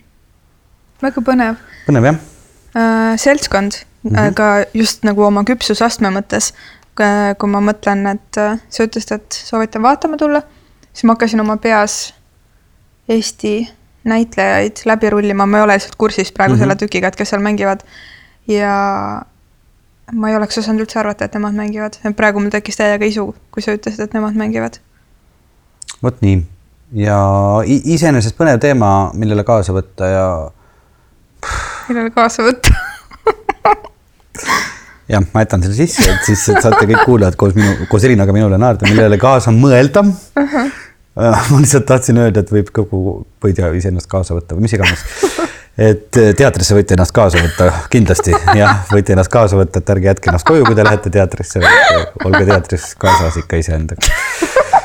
[1.02, 1.62] väga põnev.
[1.88, 2.20] põnev jah
[2.76, 3.16] äh,.
[3.18, 4.28] seltskond mm, -hmm.
[4.28, 6.54] aga just nagu oma küpsusastme mõttes
[7.40, 10.42] kui ma mõtlen, et äh, sa ütlesid, et soovitan vaatama tulla,
[10.92, 12.14] siis ma hakkasin oma peas
[13.10, 13.54] Eesti
[14.10, 16.64] näitlejaid läbi rullima, ma ei ole lihtsalt kursis praegu mm -hmm.
[16.64, 17.80] selle tükiga, et kes seal mängivad.
[18.48, 19.22] ja
[20.14, 23.62] ma ei oleks osanud üldse arvata, et nemad mängivad, praegu mul tekkis täiega isu, kui
[23.66, 24.74] sa ütlesid, et nemad mängivad.
[26.04, 26.38] vot nii
[26.98, 27.18] ja
[27.66, 30.28] iseenesest põnev teema, millele kaasa võtta ja.
[31.90, 32.74] millele kaasa võtta
[35.14, 38.32] jah, ma jätan selle sisse, et siis et saate kõik kuulajad koos minu, koos Elinaga
[38.36, 40.12] minule naerda, millele kaasa mõelda uh.
[40.40, 40.68] -huh.
[41.52, 42.98] ma lihtsalt tahtsin öelda, et võib kogu,
[43.44, 45.02] või tea, iseennast kaasa võtta või mis iganes.
[45.80, 50.12] et eh, teatrisse võite ennast kaasa võtta, kindlasti jah, võite ennast kaasa võtta, et ärge
[50.12, 51.62] jätke ennast koju, kui te lähete teatrisse,
[52.26, 54.16] olge teatris kaasas ikka iseendaga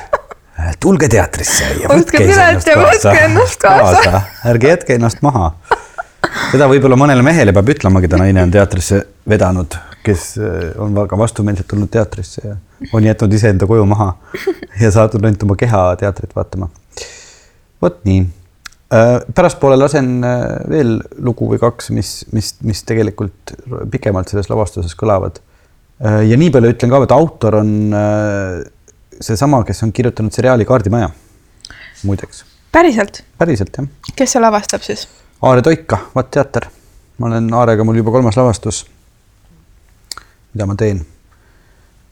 [0.85, 3.16] tulge teatrisse ja võtke iseennast kaasa,
[3.64, 5.52] kaasa., ärge jätke ennast maha.
[6.52, 11.18] seda võib-olla mõnele mehele peab ütlema, keda naine on teatrisse vedanud kes äh, on väga
[11.18, 12.57] vastumeelselt tulnud teatrisse ja
[12.92, 14.12] on jätnud iseenda koju maha
[14.80, 16.68] ja saatnud ainult oma keha teatrit vaatama.
[17.83, 18.26] vot nii.
[18.94, 23.54] Äh, pärastpoole lasen äh, veel lugu või kaks, mis, mis, mis tegelikult
[23.90, 25.40] pikemalt selles lavastuses kõlavad.
[26.04, 27.68] ja nii palju ütlen ka, et autor on
[29.22, 31.07] seesama, kes on kirjutanud seriaali Kaardimaja,
[32.02, 32.42] muideks.
[32.74, 33.22] päriselt?
[33.38, 33.87] päriselt, jah.
[34.18, 35.07] kes see lavastab siis?
[35.46, 36.66] Aare Toika, Vatt teater.
[37.18, 38.83] ma olen Aarega mul juba kolmas lavastus
[40.52, 41.04] mida ma teen.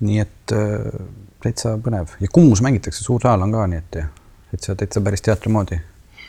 [0.03, 0.91] nii et äh,
[1.43, 5.53] täitsa põnev ja Kumus mängitakse, suur saal on ka, nii et täitsa, täitsa päris teatri
[5.53, 5.79] moodi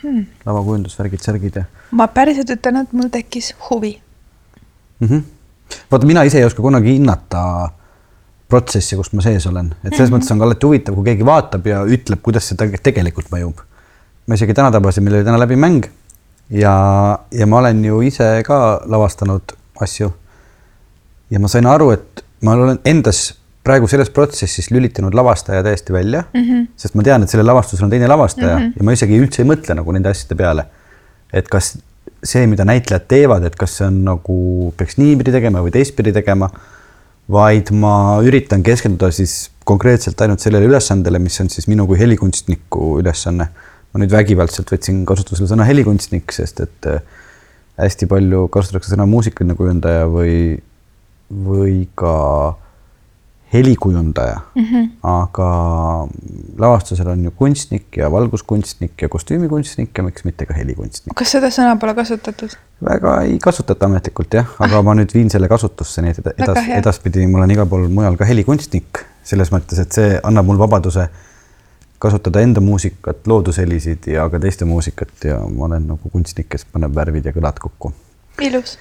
[0.04, 0.26] hmm..
[0.46, 1.64] lavakujundus, värgid, särgid ja.
[1.96, 3.94] ma päriselt ütlen, et mul tekkis huvi
[5.00, 5.08] mm.
[5.08, 5.22] -hmm.
[5.90, 7.44] vaata, mina ise ei oska kunagi hinnata
[8.48, 10.18] protsessi, kus ma sees olen, et selles mm -hmm.
[10.20, 13.62] mõttes on ka alati huvitav, kui keegi vaatab ja ütleb, kuidas see tegelikult mõjub.
[14.26, 15.86] ma isegi täna tabasin, meil oli täna läbi mäng
[16.50, 20.12] ja, ja ma olen ju ise ka lavastanud asju
[21.30, 26.24] ja ma sain aru, et ma olen endas praegu selles protsessis lülitanud lavastaja täiesti välja
[26.26, 26.66] mm, -hmm.
[26.76, 28.72] sest ma tean, et sellel lavastusel on teine lavastaja mm -hmm.
[28.76, 30.66] ja ma isegi üldse ei mõtle nagu nende asjade peale.
[31.32, 31.76] et kas
[32.24, 36.48] see, mida näitlejad teevad, et kas see on nagu peaks niipidi tegema või teistpidi tegema,
[37.30, 42.98] vaid ma üritan keskenduda siis konkreetselt ainult sellele ülesandele, mis on siis minu kui helikunstniku
[43.00, 43.48] ülesanne.
[43.94, 47.02] ma nüüd vägivaldselt võtsin kasutusele sõna helikunstnik, sest et äh,
[47.78, 50.58] hästi palju kasutatakse sõna muusikaline kujundaja või
[51.30, 52.14] või ka
[53.54, 54.88] helikujundaja mm, -hmm.
[55.02, 55.48] aga
[56.58, 61.14] lavastusel on ju kunstnik ja valguskunstnik ja kostüümikunstnik ja miks mitte ka helikunstnik.
[61.14, 62.56] kas seda sõna pole kasutatud?
[62.88, 64.84] väga ei kasutata ametlikult jah, aga ah.
[64.84, 68.28] ma nüüd viin selle kasutusse, nii et edas, edaspidi ma olen igal pool mujal ka
[68.28, 71.06] helikunstnik, selles mõttes, et see annab mul vabaduse
[71.98, 76.96] kasutada enda muusikat, loodushelisid ja ka teiste muusikat ja ma olen nagu kunstnik, kes paneb
[76.96, 77.94] värvid ja kõlad kokku.
[78.42, 78.78] ilus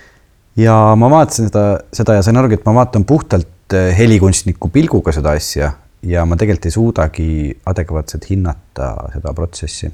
[0.58, 5.32] ja ma vaatasin seda, seda ja sain aru, et ma vaatan puhtalt helikunstniku pilguga seda
[5.38, 5.72] asja
[6.04, 7.28] ja ma tegelikult ei suudagi
[7.66, 9.92] adekvaatselt hinnata seda protsessi.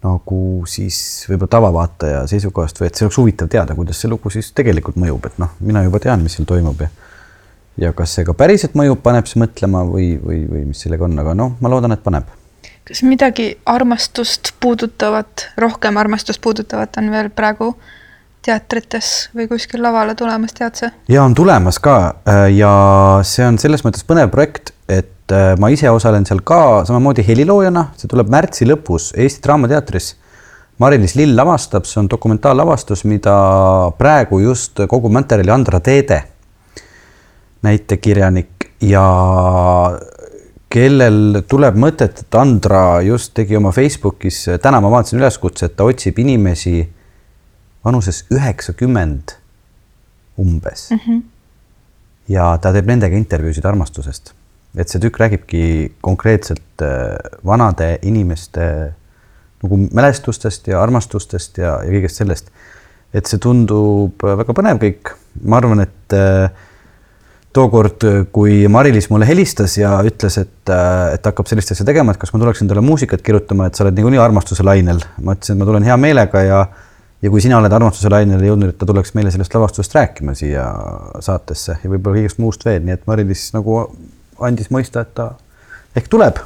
[0.00, 4.52] nagu siis võib-olla tavavaataja seisukohast või et see oleks huvitav teada, kuidas see lugu siis
[4.56, 6.88] tegelikult mõjub, et noh, mina juba tean, mis seal toimub ja
[7.80, 11.16] ja kas see ka päriselt mõjub, paneb siis mõtlema või, või, või mis sellega on,
[11.22, 12.28] aga noh, ma loodan, et paneb.
[12.84, 17.74] kas midagi armastust puudutavat, rohkem armastust puudutavat on veel praegu
[18.44, 20.90] teatrites või kuskil lavale tulemas, tead sa?
[21.08, 21.96] ja on tulemas ka
[22.28, 22.72] äh, ja
[23.26, 27.90] see on selles mõttes põnev projekt, et äh, ma ise osalen seal ka samamoodi heliloojana,
[28.00, 30.14] see tuleb märtsi lõpus Eesti Draamateatris.
[30.80, 33.34] Mari-Liis Lill lavastab, see on dokumentaallavastus, mida
[33.98, 36.22] praegu just kogub materjali Andra Teede,
[37.66, 39.02] näitekirjanik ja
[40.72, 45.84] kellel tuleb mõtet, et Andra just tegi oma Facebookis, täna ma vaatasin üleskutse, et ta
[45.84, 46.78] otsib inimesi
[47.84, 49.36] vanuses üheksakümmend
[50.38, 50.98] umbes mm.
[50.98, 51.22] -hmm.
[52.28, 54.32] ja ta teeb nendega intervjuusid armastusest.
[54.76, 57.16] et see tükk räägibki konkreetselt äh,
[57.46, 58.94] vanade inimeste
[59.62, 62.50] nagu mälestustest ja armastustest ja, ja kõigest sellest.
[63.14, 65.14] et see tundub väga põnev kõik.
[65.44, 66.50] ma arvan, et äh,
[67.52, 72.20] tookord, kui Mari-Liis mulle helistas ja ütles, et, äh, et hakkab sellist asja tegema, et
[72.20, 75.02] kas ma tuleksin talle muusikat kirjutama, et sa oled niikuinii armastuse lainel.
[75.18, 76.60] ma ütlesin, et ma tulen hea meelega ja
[77.22, 80.64] ja kui sina oled armastuse lainele jõudnud, et ta tuleks meile sellest lavastusest rääkima siia
[81.20, 83.82] saatesse ja võib-olla kõigest muust veel, nii et Mari-Liis nagu
[84.46, 85.32] andis mõista, et ta
[85.96, 86.40] ehk tuleb.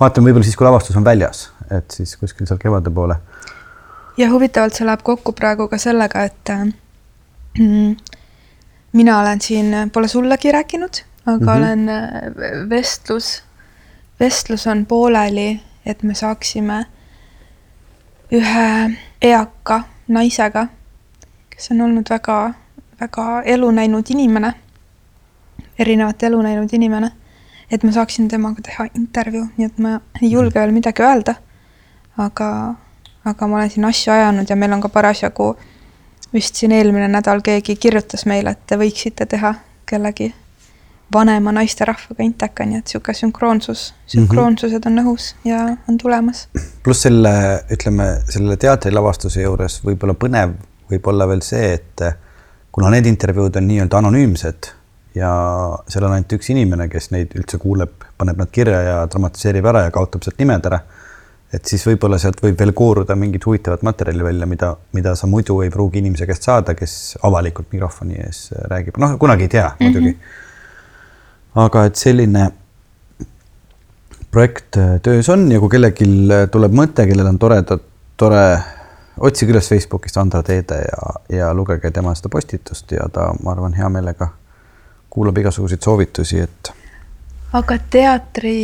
[0.00, 3.16] vaatame võib-olla siis, kui lavastus on väljas, et siis kuskil seal kevade poole.
[4.16, 6.50] ja huvitavalt see läheb kokku praegu ka sellega, et
[7.58, 7.96] mm,
[8.92, 11.56] mina olen siin, pole sullegi rääkinud, aga mm -hmm.
[11.56, 13.42] olen äh, vestlus,
[14.20, 16.86] vestlus on pooleli, et me saaksime
[18.32, 20.66] ühe eaka naisega,
[21.50, 22.54] kes on olnud väga,
[23.00, 24.52] väga elu näinud inimene,
[25.78, 27.10] erinevat elu näinud inimene,
[27.70, 31.34] et ma saaksin temaga teha intervjuu, nii et ma ei julge veel midagi öelda.
[32.18, 32.74] aga,
[33.24, 35.56] aga ma olen siin asju ajanud ja meil on ka parasjagu
[36.34, 39.54] vist siin eelmine nädal keegi kirjutas meile, et te võiksite teha
[39.86, 40.34] kellegi
[41.12, 46.46] vanema naisterahvaga inteka, nii et niisugune sünkroonsus, sünkroonsused on õhus ja on tulemas.
[46.82, 47.32] pluss selle,
[47.72, 50.54] ütleme selle teatrilavastuse juures võib-olla põnev
[50.92, 52.04] võib olla veel see, et
[52.72, 54.72] kuna need intervjuud on nii-öelda anonüümsed
[55.14, 55.30] ja
[55.92, 59.86] seal on ainult üks inimene, kes neid üldse kuuleb, paneb nad kirja ja dramatiseerib ära
[59.86, 60.80] ja kaotab sealt nimed ära.
[61.52, 65.58] et siis võib-olla sealt võib veel kooruda mingit huvitavat materjali välja, mida, mida sa muidu
[65.60, 69.92] ei pruugi inimese käest saada, kes avalikult mikrofoni ees räägib, noh, kunagi ei tea mm
[69.92, 70.16] -hmm.
[71.54, 72.50] Aga et selline
[74.32, 76.06] projekt äh, töös on ja kui kellelgi
[76.52, 77.82] tuleb mõte, kellel on toredad,
[78.16, 78.44] tore,
[79.20, 83.76] otsige üles Facebookist Andra Teede ja, ja lugege tema seda postitust ja ta, ma arvan,
[83.76, 84.30] hea meelega
[85.12, 86.72] kuulab igasuguseid soovitusi, et.
[87.52, 88.56] aga teatri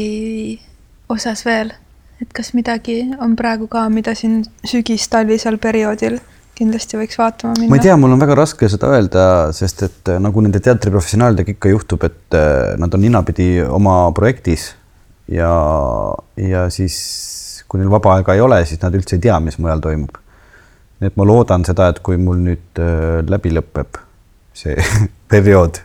[1.13, 1.75] osas veel,
[2.23, 6.17] et kas midagi on praegu ka, mida siin sügis-talvisel perioodil
[6.59, 7.71] kindlasti võiks vaatama minna.
[7.71, 9.25] ma ei tea, mul on väga raske seda öelda,
[9.57, 14.73] sest et äh, nagu nende teatriprofessionaalidega ikka juhtub, et äh, nad on ninapidi oma projektis
[15.31, 15.51] ja,
[16.41, 16.99] ja siis
[17.69, 20.17] kui neil vaba aega ei ole, siis nad üldse ei tea, mis mujal toimub.
[20.99, 24.01] nii et ma loodan seda, et kui mul nüüd äh, läbi lõpeb
[24.59, 24.75] see
[25.33, 25.79] periood,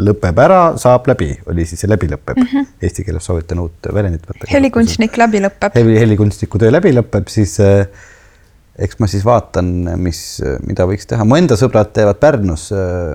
[0.00, 2.46] lõpeb ära, saab läbi, oli siis see läbi lõpeb mm.
[2.52, 2.70] -hmm.
[2.86, 4.48] Eesti keeles soovitan uut väljendit võtta.
[4.52, 5.74] helikunstnik läbi lõpeb.
[5.74, 7.88] heli, helikunstniku töö läbi lõpeb, siis äh,
[8.80, 10.20] eks ma siis vaatan, mis,
[10.66, 13.12] mida võiks teha, mu enda sõbrad teevad Pärnus äh,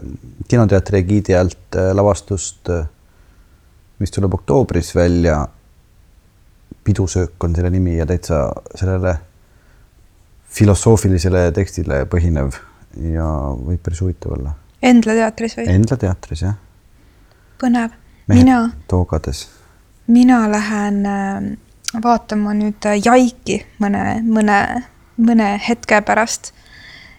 [0.49, 2.85] kinoteatri egiidi alt äh, lavastust, äh,
[4.01, 5.45] mis tuleb oktoobris välja.
[6.85, 9.15] pidusöök on selle nimi ja täitsa sellele
[10.53, 12.53] filosoofilisele tekstile põhinev
[13.13, 13.25] ja
[13.57, 14.53] võib päris huvitav olla.
[14.81, 15.65] Endla teatris või?
[15.73, 16.53] Endla teatris jah.
[17.57, 17.89] põnev.
[18.27, 18.69] mina.
[18.87, 19.47] toogades.
[20.07, 21.01] mina lähen
[22.03, 24.59] vaatama nüüd Jaiki mõne, mõne
[25.17, 26.53] mõne hetke pärast.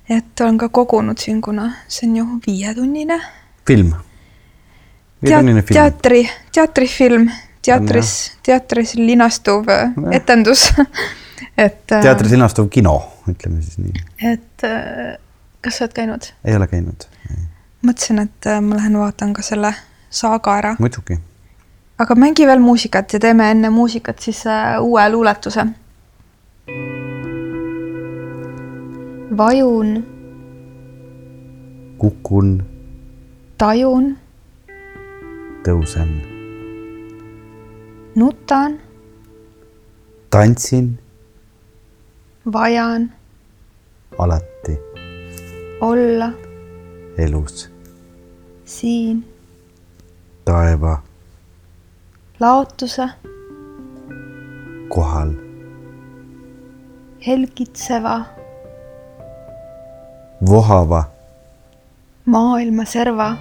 [0.08, 3.20] et olen ka kogunud siin, kuna see on ju viietunnine.
[3.66, 3.94] film?
[5.26, 7.30] Teat, teatri, teatrifilm,
[7.64, 9.88] teatris, teatris linastuv ja.
[10.12, 10.68] etendus
[11.58, 11.92] et.
[11.92, 12.96] Äh, teatris linastuv kino,
[13.30, 14.04] ütleme siis nii.
[14.32, 15.16] et äh,
[15.64, 16.30] kas sa oled käinud?
[16.44, 17.08] ei ole käinud.
[17.86, 19.72] mõtlesin, et äh, ma lähen vaatan ka selle
[20.10, 20.76] saaga ära.
[20.82, 21.18] muidugi.
[21.98, 24.44] aga mängi veel muusikat ja teeme enne muusikat siis
[24.80, 25.66] uue luuletuse
[29.30, 30.06] vajun.
[31.98, 32.62] kukun.
[33.58, 34.18] tajun.
[35.64, 36.10] tõusen.
[38.14, 38.78] nutan.
[40.30, 40.98] tantsin.
[42.52, 43.12] vajan.
[44.18, 44.78] alati.
[45.80, 46.30] olla.
[47.18, 47.70] elus.
[48.64, 49.24] siin.
[50.44, 51.02] taeva.
[52.40, 53.08] laotuse.
[54.88, 55.46] kohal
[57.26, 58.35] helgitseva
[60.40, 61.04] vohava.
[62.24, 63.36] Maailma serva.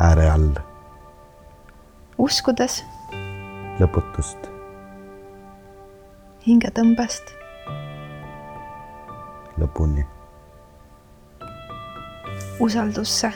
[0.00, 0.52] Ääre all.
[2.18, 2.82] Uskudes.
[3.80, 4.50] Lõputust.
[6.46, 7.36] Hingetõmbest
[9.58, 10.04] lõpuni.
[12.60, 13.32] Usaldusse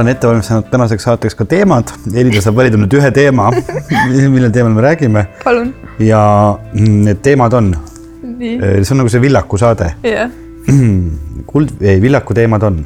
[0.00, 1.90] olen ette valmistanud tänaseks saateks ka teemad.
[2.14, 3.50] Elida saab valida nüüd ühe teema,
[4.34, 6.22] millel teemal me räägime palun ja
[6.72, 7.74] need teemad on,
[8.22, 9.92] nii see on nagu see Villaku saade.
[10.06, 10.30] jah
[11.50, 12.80] kuld, ei Villaku teemad on,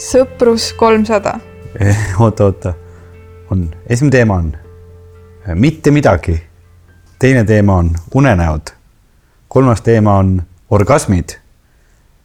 [0.00, 1.36] sõprus kolmsada
[2.18, 2.74] oota, oota,
[3.52, 4.52] on, esimene teema on
[5.54, 6.42] mitte midagi.
[7.18, 8.72] teine teema on unenäod.
[9.48, 11.36] kolmas teema on orgasmid.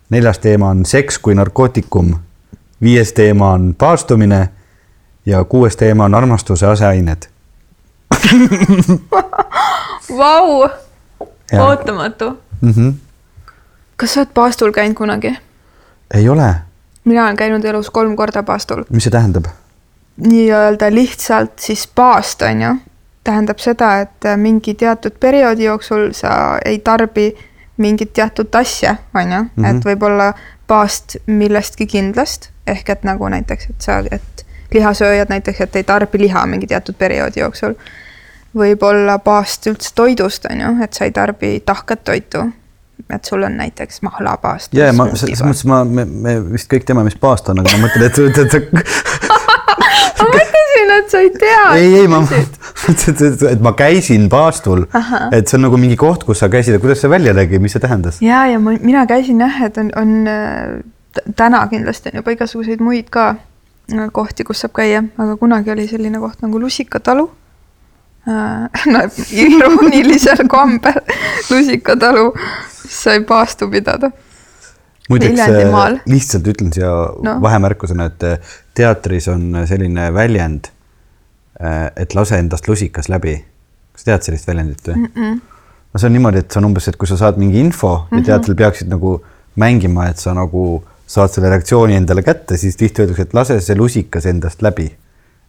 [0.10, 2.16] neljas teema on seks kui narkootikum.
[2.84, 4.50] Viies teema on paastumine
[5.26, 7.30] ja kuues teema on armastuse aseained.
[10.17, 10.69] Vau,
[11.60, 12.38] ootamatu.
[12.62, 12.93] Mm -hmm.
[13.96, 15.38] kas sa oled paastul käinud kunagi?
[16.13, 16.56] ei ole,
[17.04, 18.84] mina olen käinud elus kolm korda paastul.
[18.89, 19.46] mis see tähendab?
[20.17, 22.76] nii-öelda lihtsalt siis paast, on ju,
[23.24, 27.36] tähendab seda, et mingi teatud perioodi jooksul sa ei tarbi
[27.78, 30.34] mingit teatud asja, on ju, et võib-olla
[30.68, 36.26] paast millestki kindlast, ehk et nagu näiteks, et sa, et lihasööjad näiteks, et ei tarbi
[36.26, 37.78] liha mingi teatud perioodi jooksul.
[38.56, 42.52] võib-olla paast üldse toidust, on ju, et sa ei tarbi tahket toitu.
[43.10, 44.74] et sul on näiteks mahlapaast.
[44.74, 47.78] ja, ja ma selles mõttes ma, me, me vist kõik teame, mis paast on, aga
[47.78, 48.74] ma mõtlen, et, et, et,
[50.22, 51.64] ma mõtlesin, et sa ei tea.
[51.78, 54.86] ei, ei, ma mõtlesin, et, et ma käisin paastul,
[55.32, 57.84] et see on nagu mingi koht, kus sa käisid, kuidas see välja nägi, mis see
[57.84, 58.20] tähendas?
[58.24, 60.82] ja, ja ma, mina käisin jah, et on, on äh,
[61.36, 65.88] täna kindlasti on juba igasuguseid muid ka äh, kohti, kus saab käia, aga kunagi oli
[65.90, 67.30] selline koht nagu Lusikatalu.
[68.94, 69.00] no
[69.36, 71.02] iroonilisel kombel
[71.50, 72.30] Lusikatalu,
[72.88, 74.12] sai paastu pidada.
[75.10, 77.34] muideks äh, lihtsalt ütlen siia no.
[77.44, 80.70] Vahemärkusena, et äh, teatris on selline väljend,
[81.96, 83.38] et lase endast lusikas läbi.
[83.94, 85.10] kas tead sellist väljendit või mm?
[85.16, 85.42] -mm.
[85.94, 88.08] no see on niimoodi, et see on umbes, et kui sa saad mingi info mm
[88.08, 88.18] -hmm.
[88.18, 89.22] ja teatril peaksid nagu
[89.56, 93.78] mängima, et sa nagu saad selle reaktsiooni endale kätte, siis tihti öeldakse, et lase see
[93.78, 94.96] lusikas endast läbi.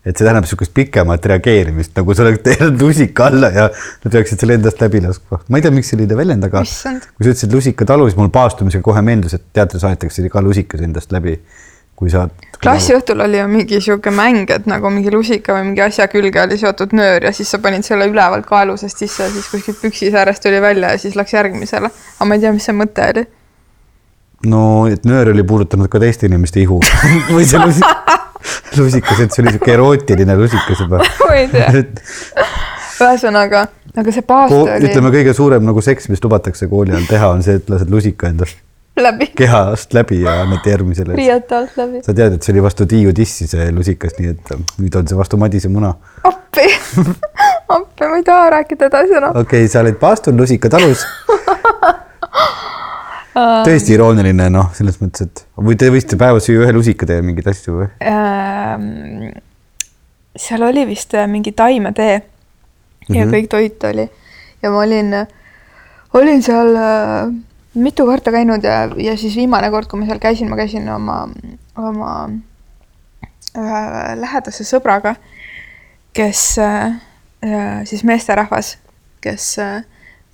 [0.05, 3.71] et see tähendab niisugust pikemat reageerimist, nagu sa oleks teinud lusika alla ja
[4.05, 5.39] nad peaksid selle endast läbi laskma.
[5.49, 9.03] ma ei tea, miks selline väljend, aga kui sa ütlesid lusikatalu, siis mul paastumisega kohe
[9.03, 11.39] meenus, et teatris aetakse ka lusikas endast läbi,
[11.97, 12.27] kui sa
[12.65, 16.59] klassiõhtul oli ju mingi sihuke mäng, et nagu mingi lusika või mingi asja külge oli
[16.61, 20.61] seotud nöör ja siis sa panid selle ülevalt kaelusest sisse ja siis kuskilt püksisäärest tuli
[20.65, 21.91] välja ja siis läks järgmisele.
[22.19, 23.25] aga ma ei tea, mis see mõte oli.
[24.51, 26.81] no, et nöör oli puudutanud ka teiste inimeste ihu
[27.35, 27.85] või see lusi...
[28.79, 31.71] lusikas, et see oli sihuke erootiline lusikas juba ma ei tea,
[33.05, 37.35] ühesõnaga, aga see paast oli ütleme, kõige suurem nagu seks, mis lubatakse kooli ajal teha,
[37.37, 38.64] on see, et lased lusika endast
[38.97, 41.17] läbi, kehast läbi ja annad järgmisele.
[41.17, 42.03] riiete alt läbi.
[42.03, 45.09] sa tead, et see oli vastu Tiiu tissi see lusikas, nii et äh, nüüd on
[45.11, 45.95] see vastu Madise muna.
[46.23, 46.67] appi,
[47.77, 49.37] appi, ma ei taha rääkida edasi enam.
[49.43, 51.07] okei okay,, sa olid paastul lusikatalus.
[53.35, 57.49] tõesti irooniline, noh, selles mõttes, et või te võisite päevas süüa ühe lusika teha mingeid
[57.51, 57.89] asju või?
[58.07, 59.33] Ähm,
[60.39, 63.35] seal oli vist äh, mingi taimetee ja mm -hmm.
[63.35, 64.07] kõik toit oli
[64.63, 65.11] ja ma olin,
[66.15, 67.35] olin seal äh,
[67.75, 71.25] mitu korda käinud ja, ja siis viimane kord, kui ma seal käisin, ma käisin oma,
[71.79, 72.13] oma
[73.59, 73.81] ühe
[74.21, 75.15] lähedase sõbraga,
[76.15, 76.95] kes äh,
[77.89, 78.77] siis meesterahvas,
[79.25, 79.83] kes äh,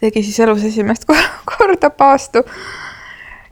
[0.01, 1.07] tegi siis elus esimest
[1.51, 2.45] korda paastu.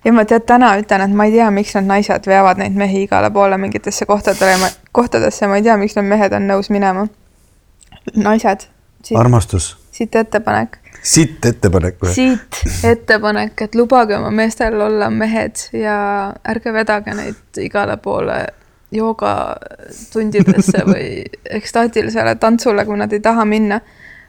[0.05, 3.05] ja ma tead, täna ütlen, et ma ei tea, miks need naised veavad neid mehi
[3.07, 7.09] igale poole mingitesse kohtadele, kohtadesse, ma ei tea, miks need mehed on nõus minema.
[8.15, 8.69] naised.
[9.17, 9.77] armastus.
[9.99, 10.79] Siit ettepanek.
[11.03, 12.15] siit ettepanek või?
[12.15, 15.99] siit ettepanek, et lubage oma meestel olla mehed ja
[16.49, 18.41] ärge vedage neid igale poole
[18.95, 21.09] joogatundidesse või
[21.59, 23.81] ekstaatilisele tantsule, kui nad ei taha minna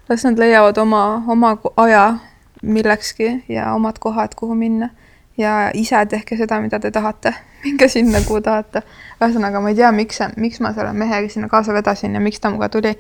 [0.10, 2.18] las nad leiavad oma, oma aja
[2.62, 4.90] millekski ja omad kohad, kuhu minna.
[5.38, 7.32] ja ise tehke seda, mida te tahate,
[7.64, 8.82] minge sinna, kuhu tahate.
[9.22, 12.50] ühesõnaga, ma ei tea, miks, miks ma selle mehega sinna kaasa vedasin ja miks ta
[12.50, 12.98] minuga tuli.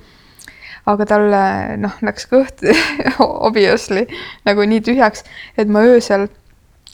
[0.85, 1.41] Aga talle
[1.81, 2.63] noh, läks kõht
[3.47, 4.05] obviously
[4.47, 5.25] nagu nii tühjaks,
[5.57, 6.27] et ma öösel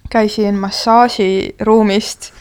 [0.09, 2.31] käisin massaažiruumist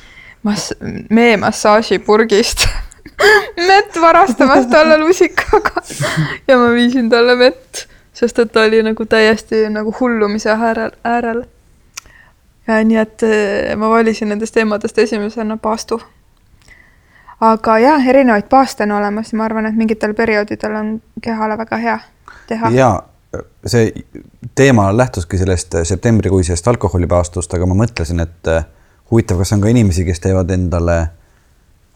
[0.45, 0.75] mass-,
[1.11, 2.69] meemassaažipurgist
[3.69, 5.83] mett varastamas talle lusikaga
[6.49, 11.45] ja ma viisin talle mett, sest et ta oli nagu täiesti nagu hullumise äärel, äärel.
[12.67, 16.01] nii, et eh, ma valisin nendest teemadest esimesena paastu.
[17.41, 21.77] Aga jah, erinevaid paaste on olemas ja ma arvan, et mingitel perioodidel on kehale väga
[21.77, 21.99] hea
[22.47, 22.71] teha.
[22.71, 23.03] ja
[23.67, 23.93] see
[24.55, 28.65] teema lähtuski sellest septembrikuisest alkoholipaastust, aga ma mõtlesin, et eh,
[29.11, 30.99] huvitav, kas on ka inimesi, kes teevad endale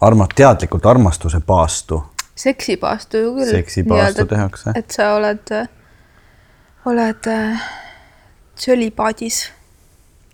[0.01, 2.03] arma-, teadlikult armastuse paastu.
[2.35, 3.51] seksipaastu ju küll.
[3.51, 4.71] seksipaastu tehakse.
[4.75, 5.55] et sa oled,
[6.85, 7.63] oled äh,
[8.55, 9.51] tsölipaadis.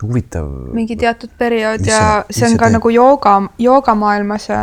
[0.03, 0.47] Huvitav.
[0.73, 2.77] mingi teatud periood ja see on ka teeb?
[2.77, 4.61] nagu jooga, joogamaailmas ja,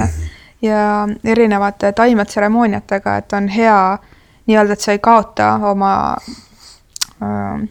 [0.63, 0.87] ja
[1.25, 3.99] erinevate taimetseremooniatega, et on hea
[4.47, 5.93] nii-öelda, et sa ei kaota oma
[7.23, 7.69] äh,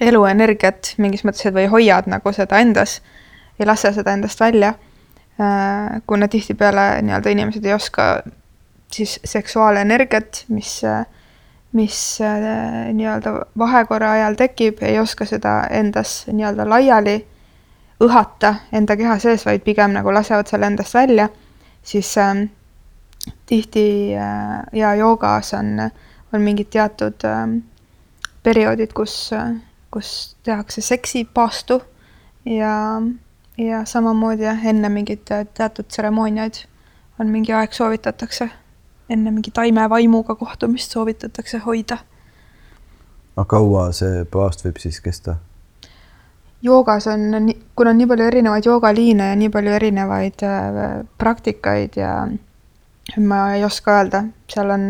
[0.00, 3.00] eluenergiat mingis mõttes, või hoiad nagu seda endas,
[3.58, 4.74] ei lase seda endast välja
[5.40, 8.22] Äh, kuna tihtipeale nii-öelda inimesed ei oska
[8.92, 10.76] siis seksuaalenergiat, mis,
[11.74, 17.16] mis äh, nii-öelda vahekorra ajal tekib, ei oska seda endas nii-öelda laiali
[18.04, 21.28] õhata enda keha sees, vaid pigem nagu lasevad selle endast välja,
[21.82, 22.44] siis äh,
[23.46, 25.90] tihti äh, ja joogas on,
[26.32, 27.42] on mingid teatud äh,
[28.42, 29.30] perioodid, kus,
[29.90, 31.82] kus tehakse seksipaastu
[32.44, 32.74] ja
[33.58, 36.64] ja samamoodi jah, enne mingit äh, teatud tseremooniaid
[37.20, 38.48] on mingi aeg soovitatakse,
[39.08, 41.98] enne mingi taimevaimuga kohtumist soovitatakse hoida.
[43.36, 45.36] aga kaua see paast võib siis kesta?
[46.64, 47.20] joogas on,
[47.76, 52.28] kuna on nii palju erinevaid joogaliine ja nii palju erinevaid äh, praktikaid ja
[53.20, 54.86] ma ei oska öelda, seal on,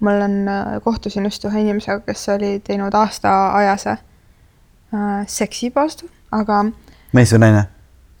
[0.00, 6.64] mul on, äh, kohtusin just ühe inimesega, kes oli teinud aastaajase äh, seksipaastu, aga
[7.12, 7.62] mees või naine?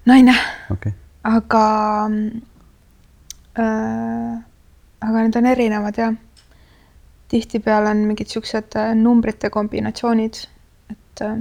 [0.06, 0.36] naine
[0.70, 0.94] okay..
[1.26, 1.66] aga
[3.58, 4.38] äh,,
[5.02, 6.14] aga need on erinevad jah.
[7.28, 10.34] tihtipeale on mingid siuksed äh, numbrite kombinatsioonid,
[10.92, 11.36] et äh,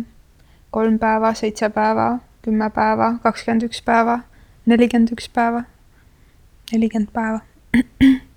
[0.72, 4.20] kolm päeva, seitse päeva, kümme päeva, kakskümmend üks päeva,
[4.66, 5.64] nelikümmend üks päeva,
[6.72, 7.41] nelikümmend päeva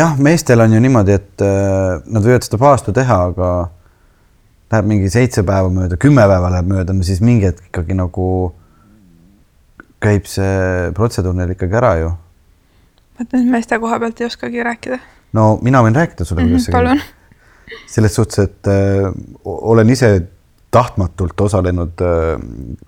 [0.00, 3.52] jah, meestel on ju niimoodi, et äh, nad võivad seda paastu teha, aga
[4.72, 8.26] läheb mingi seitse päeva mööda, kümme päeva läheb mööda, siis mingi hetk ikkagi nagu
[10.02, 12.12] käib see protseduur neil ikkagi ära ju.
[13.22, 14.98] Vot nüüd meeste koha pealt ei oskagi rääkida.
[15.38, 17.08] no mina võin rääkida sulle, kuidas see käib.
[17.88, 19.08] selles suhtes, et äh,
[19.44, 20.12] olen ise
[20.72, 22.36] tahtmatult osalenud äh,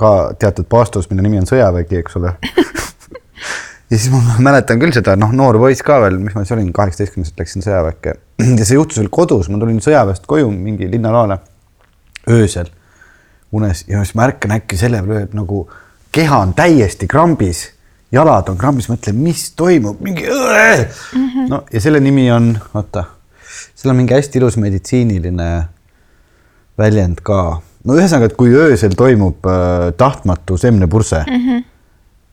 [0.01, 2.35] ka teatud paastus, mille nimi on sõjavägi, eks ole
[3.91, 6.73] ja siis ma mäletan küll seda, noh, noor poiss ka veel, mis ma siis olin,
[6.75, 8.17] kaheksateistkümneselt läksin sõjaväkke
[8.61, 11.41] ja see juhtus veel kodus, ma tulin sõjaväest koju mingi linnaloale
[12.33, 12.73] öösel
[13.55, 15.67] unes ja siis ma ärkan äkki selle peale, et nagu
[16.15, 17.69] keha on täiesti krambis,
[18.15, 21.29] jalad on krambis, mõtlen, mis toimub, mingi mm.
[21.29, 21.51] -hmm.
[21.51, 23.05] no ja selle nimi on, oota,
[23.75, 25.51] seal on mingi hästi ilus meditsiiniline
[26.79, 27.61] väljend ka.
[27.85, 31.65] no ühesõnaga, et kui öösel toimub äh, tahtmatu semnepurse mm, -hmm.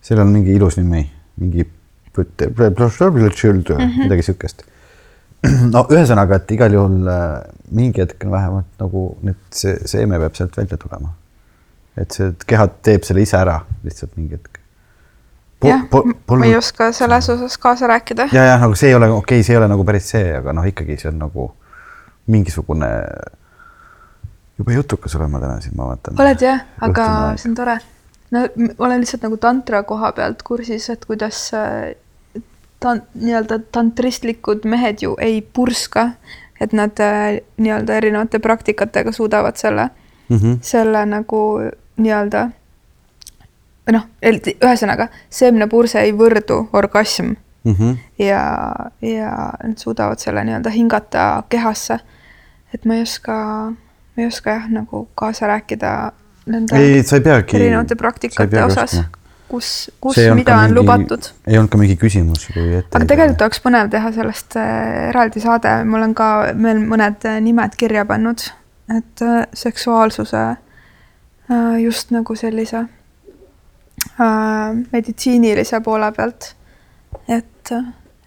[0.02, 1.06] sellel on mingi ilus nimi,
[1.38, 1.68] mingi
[3.78, 4.04] mhm.
[4.04, 4.64] midagi siukest.
[5.74, 10.36] no ühesõnaga, et igal juhul äh, mingi hetk on vähemalt nagu need, see seeme peab
[10.36, 11.16] sealt välja tulema
[12.00, 14.61] et see keha teeb selle ise ära lihtsalt mingi hetk.
[15.68, 15.84] Jah,
[16.38, 18.30] ma ei oska selles osas kaasa rääkida.
[18.32, 20.53] ja, ja nagu see ei ole okei okay,, see ei ole nagu päris see, aga
[20.53, 21.51] noh, ikkagi see on nagu
[22.32, 22.89] mingisugune
[24.62, 26.20] jube jutukas olen ma täna siin, ma vaatan.
[26.22, 27.78] oled jah, aga see on tore.
[28.32, 28.45] no
[28.78, 31.93] olen lihtsalt nagu tantra koha pealt kursis, et kuidas äh,
[32.80, 36.12] tan-, nii-öelda tantristlikud mehed ju ei purska,
[36.62, 39.89] et nad äh, nii-öelda erinevate praktikatega suudavad selle
[40.30, 40.57] mm, -hmm.
[40.62, 41.43] selle nagu
[41.97, 42.49] nii-öelda
[43.90, 47.76] noh, ühesõnaga, seemnepurse ei võrdu orgasm mm.
[47.76, 47.98] -hmm.
[48.20, 48.42] ja,
[49.02, 52.00] ja nad suudavad selle nii-öelda hingata kehasse.
[52.74, 53.36] et ma ei oska,
[53.72, 56.12] ma ei oska jah, nagu kaasa rääkida
[56.46, 59.02] nende ei, sa ei peagi, erinevate praktikate osas,
[59.50, 61.32] kus, kus, mida on mingi, lubatud.
[61.48, 66.00] ei olnud ka mingi küsimus aga tegelikult oleks põnev teha sellest äh, eraldi saade, ma
[66.00, 68.48] olen ka veel mõned äh, nimed kirja pannud,
[68.98, 70.50] et äh, seksuaalsuse
[71.82, 72.86] just nagu sellise
[74.91, 76.53] meditsiinilise poole pealt
[77.28, 77.74] et,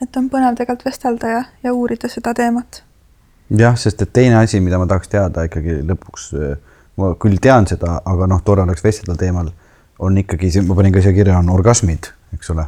[0.03, 2.83] et on põnev tegelikult vestelda ja, ja uurida seda teemat.
[3.59, 6.31] jah, sest et teine asi, mida ma tahaks teada ikkagi lõpuks,
[7.01, 9.51] ma küll tean seda, aga noh, tore oleks vestelda teemal,
[10.05, 12.67] on ikkagi, ma panin ka siia kirja, on orgasmid, eks ole,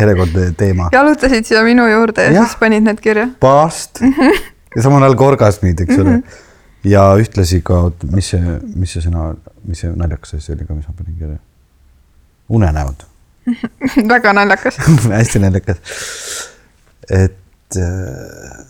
[0.00, 0.90] järjekordne teema.
[0.98, 3.28] jalutasid siia minu juurde ja, ja siis panid need kirja?
[3.40, 6.18] paast ja samal ajal ka orgasmid, eks ole.
[6.18, 6.44] Mhm.
[6.88, 9.32] ja ühtlasi ka, mis see, mis see sõna,
[9.66, 11.38] mis see naljakas asi oli ka, mis ma panin kirja?
[12.48, 13.04] Unenäod
[14.12, 14.78] väga naljakas
[15.18, 15.76] hästi naljakas.
[17.10, 18.64] et, äh,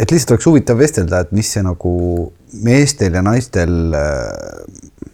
[0.00, 1.92] et lihtsalt oleks huvitav vestelda, et mis see nagu
[2.64, 5.10] meestel ja naistel, äh,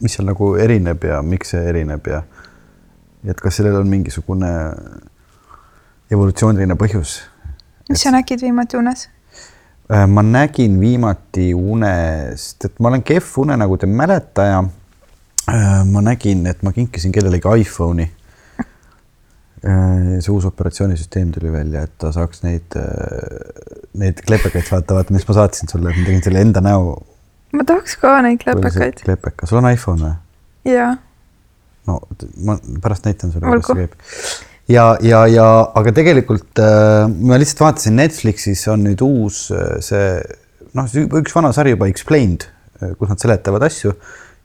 [0.00, 2.22] mis seal nagu erineb ja miks see erineb ja,
[3.28, 4.52] et kas sellel on mingisugune
[6.12, 7.18] evolutsiooniline põhjus.
[7.88, 8.04] mis et...
[8.06, 9.08] sa nägid viimati unes?
[9.92, 14.62] Äh, ma nägin viimati unest, et ma olen kehv unenägude mäletaja
[15.46, 18.10] ma nägin, et ma kinkisin kellelegi iPhone'i.
[19.64, 25.14] Äh, see uus operatsioonisüsteem tuli välja, et ta saaks neid, äh, neid klepekaid saata, vaata,
[25.16, 26.98] mis ma saatsin sulle, ma tegin selle enda näo.
[27.56, 29.00] ma tahaks ka neid klepekaid.
[29.06, 30.74] klepeka, sul on iPhone või?
[30.74, 30.90] jaa.
[31.88, 31.96] no
[32.44, 33.96] ma pärast näitan sulle, kuidas see käib.
[34.74, 35.46] ja, ja, ja
[35.80, 39.46] aga tegelikult äh, ma lihtsalt vaatasin Netflixis on nüüd uus
[39.88, 40.04] see
[40.76, 40.92] noh,
[41.22, 42.50] üks vana sari juba Explained,
[42.98, 43.96] kus nad seletavad asju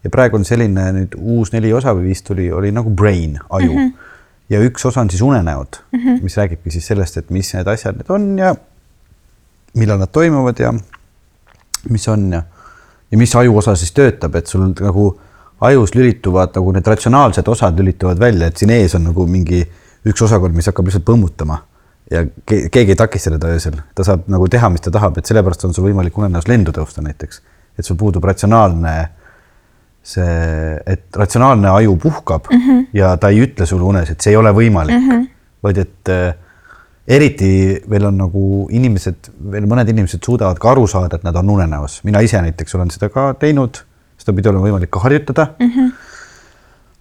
[0.03, 3.71] ja praegu on selline nüüd uus neli osa või viis tuli, oli nagu brain, aju
[3.71, 3.79] mm.
[3.79, 4.13] -hmm.
[4.49, 6.21] ja üks osa on siis unenäod mm, -hmm.
[6.23, 8.55] mis räägibki siis sellest, et mis need asjad need on ja
[9.73, 10.73] millal nad toimuvad ja
[11.89, 12.43] mis on ja,
[13.11, 15.19] ja mis ajuosa siis töötab, et sul nagu
[15.61, 19.65] ajus lülituvad nagu need ratsionaalsed osad lülituvad välja, et siin ees on nagu mingi
[20.07, 21.59] üks osakond, mis hakkab lihtsalt põmmutama
[22.11, 25.67] ja keegi ei takista teda öösel, ta saab nagu teha, mis ta tahab, et sellepärast
[25.67, 27.41] on sul võimalik unenäos lendu tõusta näiteks,
[27.77, 28.93] et sul puudub ratsionaalne
[30.03, 32.85] see, et ratsionaalne aju puhkab mm -hmm.
[32.93, 35.27] ja ta ei ütle sulle unes, et see ei ole võimalik mm, -hmm.
[35.63, 36.33] vaid et äh,
[37.07, 41.49] eriti veel on nagu inimesed, veel mõned inimesed suudavad ka aru saada, et nad on
[41.49, 42.03] unenäos.
[42.03, 43.83] mina ise näiteks olen seda ka teinud,
[44.17, 45.71] seda pidi olema võimalik ka harjutada mm.
[45.75, 45.91] -hmm.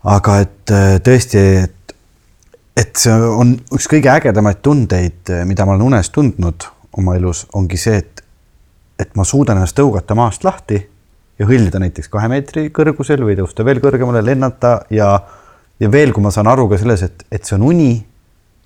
[0.04, 1.94] aga et äh, tõesti, et,
[2.76, 7.76] et see on üks kõige ägedamaid tundeid, mida ma olen unes tundnud oma elus, ongi
[7.76, 8.24] see, et,
[8.98, 10.88] et ma suudan ennast tõugata maast lahti
[11.38, 15.12] ja hõljada näiteks kahe meetri kõrgusel või tõusta veel kõrgemale, lennata ja,
[15.80, 17.92] ja veel, kui ma saan aru ka selles, et, et see on uni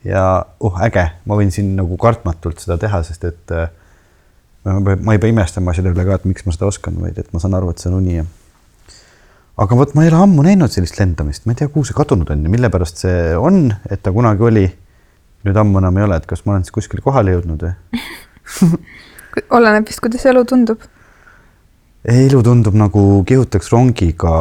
[0.08, 0.24] ja
[0.60, 3.68] oh äge, ma võin siin nagu kartmatult seda teha, sest et äh,
[4.64, 7.42] ma ei pea imestama selle üle ka, et miks ma seda oskan, vaid et ma
[7.42, 8.28] saan aru, et see on uni ja
[9.62, 12.30] aga vot ma ei ole ammu näinud sellist lendamist, ma ei tea, kuhu see kadunud
[12.32, 14.66] on ja mille pärast see on, et ta kunagi oli.
[15.42, 18.02] nüüd ammu enam ei ole, et kas ma olen siis kuskile kohale jõudnud või?
[19.56, 20.84] Oleneb vist, kuidas elu tundub
[22.02, 24.32] elu tundub nagu kihutaks rongiga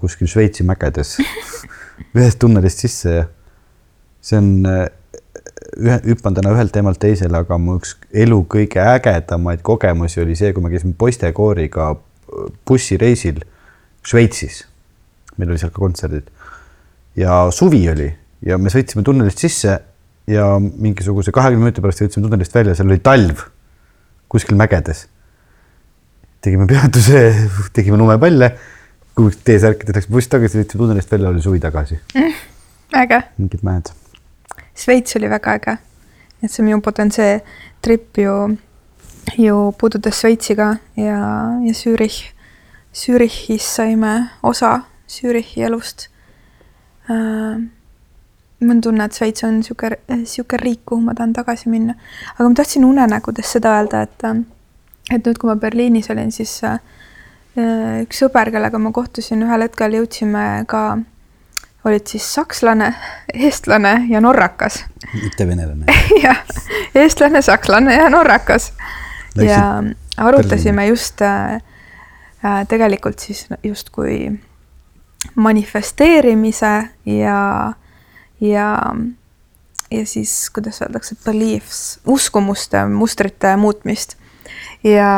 [0.00, 1.16] kuskil Šveitsi mägedes.
[2.18, 3.24] Ühest tunnelist sisse ja
[4.20, 10.22] see on ühe, hüppan täna ühelt teemalt teisele, aga mu üks elu kõige ägedamaid kogemusi
[10.22, 11.94] oli see, kui me käisime poistekooriga
[12.68, 13.40] bussireisil
[14.04, 14.66] Šveitsis.
[15.38, 16.28] meil oli seal ka kontserdid.
[17.18, 18.08] Ja suvi oli
[18.46, 19.78] ja me sõitsime tunnelist sisse
[20.28, 23.46] ja mingisuguse kahekümne minuti pärast jõudsime tunnelist välja, seal oli talv
[24.28, 25.06] kuskil mägedes
[26.44, 27.22] tegime peatuse,
[27.74, 28.52] tegime lumepalle,
[29.16, 32.34] kuhugi T-särkides läks buss tagasi, sõitsime tunnelist välja, oli suvi tagasi mm,.
[33.02, 33.22] äge.
[33.38, 33.92] mingid mäed.
[34.78, 35.78] Šveits oli väga äge.
[36.42, 37.40] et see minu potentsee
[37.82, 38.34] trip ju,
[39.36, 41.18] ju puudutas Šveitsi ka ja,
[41.64, 42.30] ja Zürich,
[42.94, 44.78] Zürichis saime osa
[45.10, 46.08] Zürichi elust
[47.10, 47.58] äh,
[48.60, 51.94] mul on tunne, et Šveits on niisugune, niisugune riik, kuhu ma tahan tagasi minna.
[52.36, 54.24] aga ma tahtsin unenägudes seda öelda, et
[55.10, 56.80] et nüüd, kui ma Berliinis olin, siis äh,
[58.02, 60.82] üks sõber, kellega ma kohtusin, ühel hetkel jõudsime ka,
[61.88, 62.92] olid siis sakslane,
[63.46, 64.82] eestlane ja norrakas.
[65.14, 66.42] mitte venelane jah,
[66.94, 68.72] eestlane, sakslane ja norrakas.
[69.38, 69.62] ja
[70.18, 71.54] arutasime just äh,
[72.44, 74.38] äh, tegelikult siis justkui
[75.34, 77.72] manifesteerimise ja,
[78.40, 78.94] ja,
[79.90, 84.17] ja siis kuidas öeldakse, beliefs, uskumuste, mustrite muutmist.
[84.84, 85.10] Ja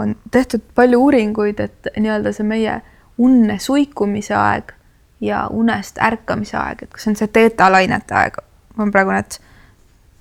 [0.00, 2.80] on tehtud palju uuringuid, et nii-öelda see meie
[3.18, 4.72] unne suikumise aeg
[5.20, 8.40] ja unest ärkamise aeg, et kas see on see teeta-lainete aeg,
[8.76, 9.38] ma praegu need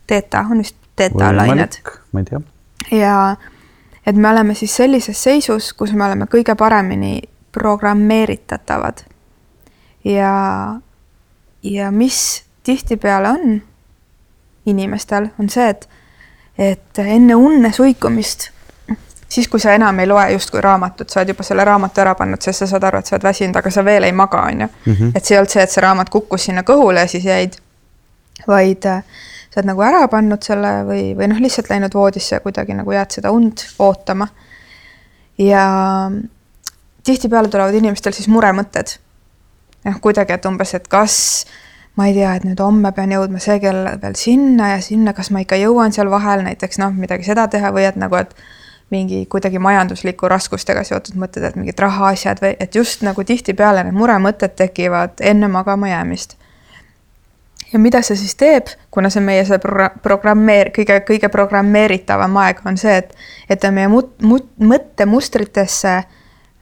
[0.07, 1.79] teeta, on vist teeta-lained.
[2.11, 2.41] ma ei tea.
[2.91, 3.15] ja
[4.05, 7.21] et me oleme siis sellises seisus, kus me oleme kõige paremini
[7.51, 9.03] programmeeritatavad.
[10.03, 10.35] ja,
[11.63, 13.61] ja mis tihtipeale on
[14.65, 15.89] inimestel, on see, et,
[16.57, 18.51] et enne unne suikumist
[19.31, 22.41] siis, kui sa enam ei loe justkui raamatut, sa oled juba selle raamatu ära pannud,
[22.43, 24.67] sest sa saad aru, et sa oled väsinud, aga sa veel ei maga, on ju.
[24.85, 25.11] Mhm.
[25.15, 27.55] et see ei olnud see, et see raamat kukkus sinna kõhule ja siis jäid,
[28.47, 29.03] vaid äh,
[29.51, 32.91] sa oled nagu ära pannud selle või, või noh, lihtsalt läinud voodisse ja kuidagi nagu
[32.91, 34.27] jääd seda und ootama.
[35.37, 35.65] ja
[37.03, 38.97] tihtipeale tulevad inimestel siis muremõtted.
[39.85, 41.45] noh, kuidagi, et umbes, et kas
[41.99, 45.31] ma ei tea, et nüüd homme pean jõudma see kell veel sinna ja sinna, kas
[45.31, 48.35] ma ikka jõuan seal vahel näiteks noh, midagi seda teha või et nagu, et
[48.91, 53.95] mingi kuidagi majandusliku raskustega seotud mõtted, et mingid rahaasjad või et just nagu tihtipeale need
[53.95, 56.35] muremõtted tekivad enne magama jäämist.
[57.73, 62.59] ja mida see siis teeb, kuna see meie see pro-, programmeer-, kõige, kõige programmeeritavam aeg
[62.67, 63.15] on see, et,
[63.49, 65.95] et ta meie mut-, mut-, mõttemustritesse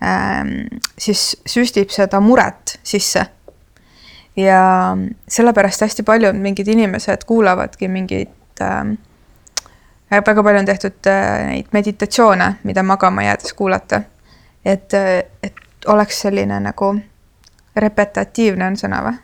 [0.06, 0.54] ähm,
[0.98, 3.26] siis süstib seda muret sisse.
[4.38, 4.96] ja
[5.28, 9.00] sellepärast hästi paljud mingid inimesed kuulavadki mingeid ähm,
[10.12, 14.02] väga palju on tehtud äh, neid meditatsioone, mida magama jäädes kuulata.
[14.66, 15.56] et, äh, et
[15.86, 16.96] oleks selline nagu
[17.76, 19.18] repetatiivne on sõna või?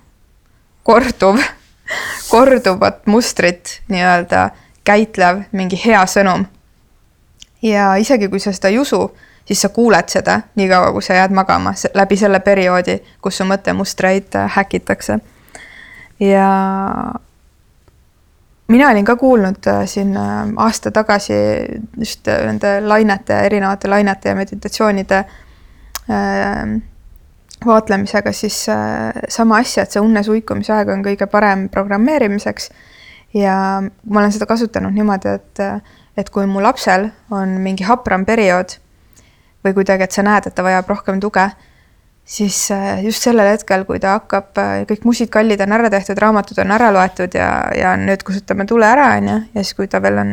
[0.84, 1.42] korduv,
[2.34, 4.50] korduvat mustrit nii-öelda
[4.84, 6.46] käitlev mingi hea sõnum.
[7.62, 9.10] ja isegi kui sa seda ei usu,
[9.46, 14.36] siis sa kuuled seda niikaua, kui sa jääd magama läbi selle perioodi, kus su mõttemustreid
[14.36, 15.20] äh, häkitakse.
[16.20, 16.50] ja
[18.68, 21.34] mina olin ka kuulnud äh, siin äh, aasta tagasi
[21.97, 26.82] just äh, nende lainete, erinevate lainete ja meditatsioonide äh,
[27.66, 28.66] vaatlemisega siis
[29.30, 32.70] sama asja, et see unne suikumise aeg on kõige parem programmeerimiseks.
[33.34, 35.61] ja ma olen seda kasutanud niimoodi, et,
[36.18, 38.76] et kui mu lapsel on mingi hapram periood
[39.66, 41.47] või kuidagi, et sa näed, et ta vajab rohkem tuge
[42.26, 46.60] siis äh, just sellel hetkel, kui ta hakkab, äh, kõik musikallid on ära tehtud, raamatud
[46.64, 50.02] on ära loetud ja, ja nüüd kustutame tule ära, on ju, ja siis, kui ta
[50.02, 50.32] veel on,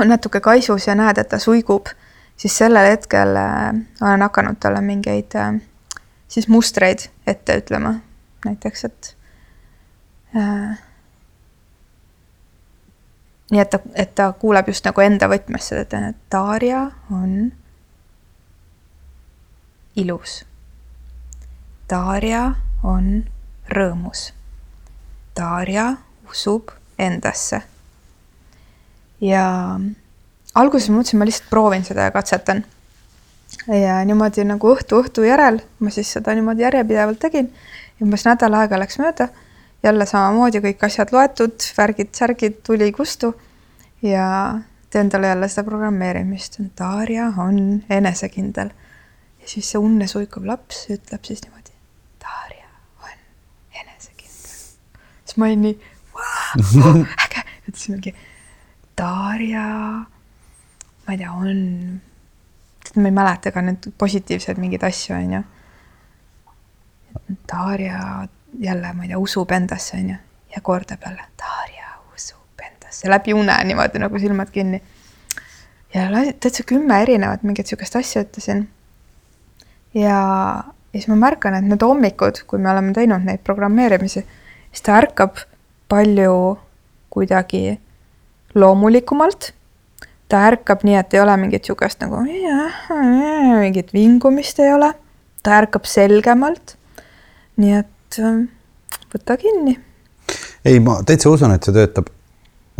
[0.00, 1.92] on natuke kaisus ja näed, et ta suigub,
[2.36, 3.68] siis sellel hetkel äh,
[4.02, 5.38] olen hakanud talle mingeid
[6.28, 7.94] siis mustreid ette ütlema.
[8.44, 9.16] näiteks, et
[10.36, 10.80] äh,
[13.50, 17.52] nii et ta, et ta kuuleb just nagu enda võtmes seda, et Darja on
[19.96, 20.42] ilus
[21.90, 23.24] Darja on
[23.68, 24.30] rõõmus.
[25.36, 25.96] Darja
[26.30, 27.62] usub endasse.
[29.20, 29.44] ja
[30.54, 32.64] alguses ma mõtlesin, ma lihtsalt proovin seda ja katsetan.
[33.68, 37.52] ja niimoodi nagu õhtu õhtu järel ma siis seda niimoodi järjepidevalt tegin.
[38.02, 39.28] umbes nädal aega läks mööda,
[39.82, 43.34] jälle samamoodi kõik asjad loetud, värgid-särgid, tuli kustu
[44.02, 44.58] ja
[44.90, 46.60] teen talle jälle seda programmeerimist.
[46.78, 48.70] Darja on enesekindel.
[49.40, 51.53] ja siis see unne suikuv laps ütleb siis niimoodi
[55.34, 55.74] siis ma olin nii
[56.14, 58.14] wow, äge, ütlesin mingi
[58.98, 59.66] Darja,
[61.06, 61.62] ma ei tea, on,
[62.94, 65.40] ma ei mäleta ka nüüd positiivseid mingeid asju, onju.
[67.50, 68.28] Darja
[68.62, 70.20] jälle, ma ei tea, usub endasse, onju,
[70.54, 74.82] ja kordab jälle, Darja usub endasse läbi une niimoodi nagu silmad kinni.
[75.94, 76.06] ja
[76.40, 78.68] täitsa kümme erinevat mingit sihukest asja ütlesin.
[79.94, 80.08] ja,
[80.94, 84.22] ja siis ma märkan, et need hommikud, kui me oleme teinud neid programmeerimisi
[84.74, 85.38] siis ta ärkab
[85.88, 86.58] palju
[87.10, 87.80] kuidagi
[88.54, 89.52] loomulikumalt.
[90.28, 92.22] ta ärkab nii, et ei ole mingit niisugust nagu
[93.60, 94.92] mingit vingumist ei ole.
[95.42, 96.76] ta ärkab selgemalt.
[97.56, 98.40] nii et äh,
[99.14, 99.78] võta kinni.
[100.64, 102.10] ei, ma täitsa usun, et see töötab.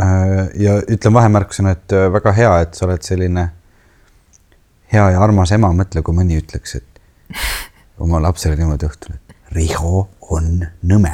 [0.02, 3.48] Äh, ja ütlen vahemärkusena, et äh, väga hea, et sa oled selline
[4.92, 7.38] hea ja armas ema, mõtle, kui mõni ütleks, et
[8.02, 9.23] oma lapsele niimoodi õhtul, et
[9.54, 11.12] Riho on nõme.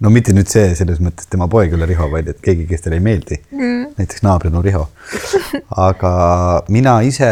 [0.00, 2.84] no mitte nüüd see selles mõttes tema poeg ei ole Riho, vaid et keegi, kes
[2.84, 3.94] talle ei meeldi mm..
[3.98, 4.88] näiteks naabrinu Riho.
[5.88, 6.12] aga
[6.68, 7.30] mina ise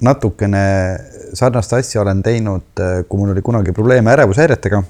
[0.00, 0.66] natukene
[1.36, 4.82] sarnast asja olen teinud, kui mul oli kunagi probleeme ärevushäiretega,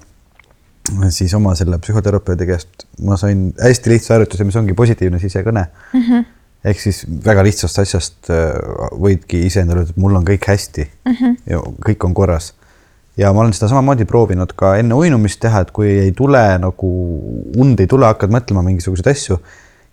[1.14, 6.03] siis oma selle psühhoterapeudi käest ma sain hästi lihtsa harjutuse, mis ongi positiivne sisekõne mm.
[6.03, 6.26] -hmm.
[6.64, 8.55] ehk siis väga lihtsast asjast äh,
[8.92, 11.36] võidki iseendale öelda, et mul on kõik hästi mm -hmm.
[11.51, 12.53] ja kõik on korras.
[13.16, 16.90] Ja ma olen seda samamoodi proovinud ka enne uinumist teha, et kui ei tule nagu
[17.56, 19.38] und ei tule, hakkad mõtlema mingisuguseid asju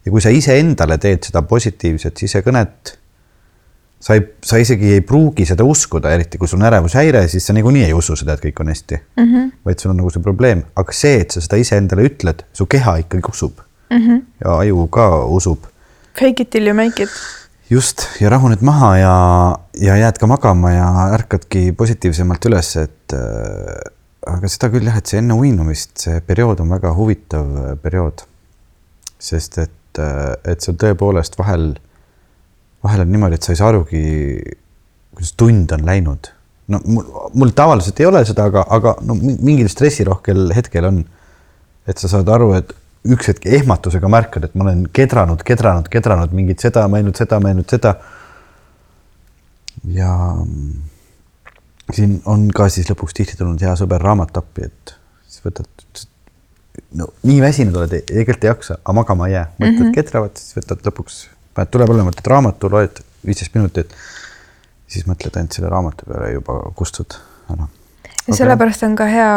[0.05, 2.93] ja kui sa iseendale teed seda positiivset sisekõnet,
[4.03, 7.55] sa ei, sa isegi ei pruugi seda uskuda, eriti kui sul on ärevushäire, siis sa
[7.55, 9.28] niikuinii ei usu seda, et kõik on hästi mm.
[9.28, 9.51] -hmm.
[9.65, 12.97] vaid sul on nagu see probleem, aga see, et sa seda iseendale ütled, su keha
[13.05, 13.97] ikkagi usub mm.
[13.97, 14.26] -hmm.
[14.43, 15.69] ja aju ka usub
[16.13, 17.09] Fake it till you make it.
[17.69, 19.15] just ja rahuned maha ja,
[19.82, 23.80] ja jääd ka magama ja ärkadki positiivsemalt üles, et äh,
[24.30, 28.26] aga seda küll jah, et see enne uinumist, see periood on väga huvitav äh, periood.
[29.24, 31.74] sest et, äh, et see tõepoolest vahel,
[32.84, 34.03] vahel on niimoodi, et sa ei saa arugi,
[35.15, 36.32] kuidas tund on läinud.
[36.67, 41.03] no mul, mul tavaliselt ei ole seda, aga, aga no mingil stressirohkel hetkel on.
[41.88, 42.71] et sa saad aru, et
[43.03, 47.67] üks hetk ehmatusega märkad, et ma olen kedranud, kedranud, kedranud mingit seda, mõelnud seda, mõelnud
[47.67, 47.97] seda.
[49.91, 50.11] Ja
[51.93, 54.95] siin on ka siis lõpuks tihti tulnud hea sõber raamat appi, et
[55.27, 55.69] siis võtad,
[56.99, 59.95] no nii väsinud oled, tegelikult ei jaksa, aga magama ei jää, mõtled mm -hmm.
[59.99, 61.21] kedravad, siis võtad lõpuks,
[61.53, 63.95] paned tule põlema, võtad raamatu, loed viisteist minutit.
[64.88, 67.15] siis mõtled ainult selle raamatu peale juba kustud
[67.49, 67.67] ära
[68.27, 69.31] ja sellepärast on ka hea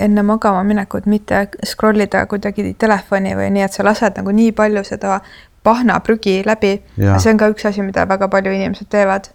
[0.00, 4.52] enne magama minekut mitte scroll ida kuidagi telefoni või nii, et sa lased nagu nii
[4.56, 5.20] palju seda
[5.62, 6.74] pahnaprügi läbi.
[6.96, 9.30] see on ka üks asi, mida väga palju inimesed teevad.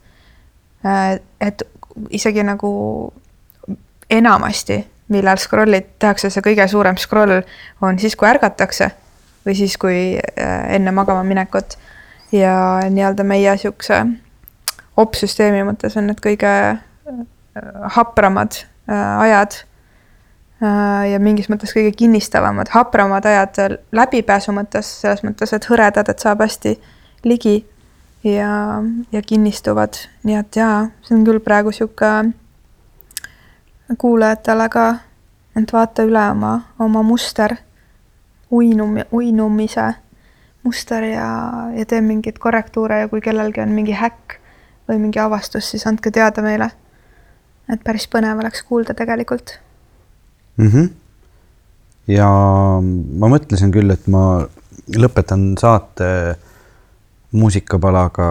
[0.86, 1.64] Äh, et
[2.10, 2.70] isegi nagu
[4.10, 4.78] enamasti,
[5.14, 7.42] millal scroll'id, tehakse see kõige suurem scroll,
[7.82, 8.92] on siis, kui ärgatakse
[9.48, 11.78] või siis, kui äh, enne magama minekut.
[12.32, 14.02] ja nii-öelda meie niisuguse
[15.00, 17.22] opsüsteemi mõttes on need kõige äh,
[17.96, 19.56] hapramad ajad
[21.12, 26.42] ja mingis mõttes kõige kinnistavamad, hapramad ajad läbipääsu mõttes, selles mõttes, et hõredad, et saab
[26.42, 26.74] hästi
[27.28, 27.60] ligi
[28.36, 32.12] ja, ja kinnistuvad, nii et jaa, see on küll praegu sihuke
[33.98, 34.88] kuulajatele ka,
[35.58, 37.56] et vaata üle oma, oma muster,
[38.52, 39.92] uinum-, uinumise
[40.64, 41.30] muster ja,
[41.76, 44.40] ja tee mingeid korrektuure ja kui kellelgi on mingi häkk
[44.90, 46.72] või mingi avastus, siis andke teada meile
[47.72, 49.58] et päris põnev oleks kuulda tegelikult
[50.58, 50.68] mm.
[50.68, 50.90] -hmm.
[52.16, 52.30] ja
[53.22, 54.46] ma mõtlesin küll, et ma
[54.96, 56.38] lõpetan saate
[57.38, 58.28] muusikapalaga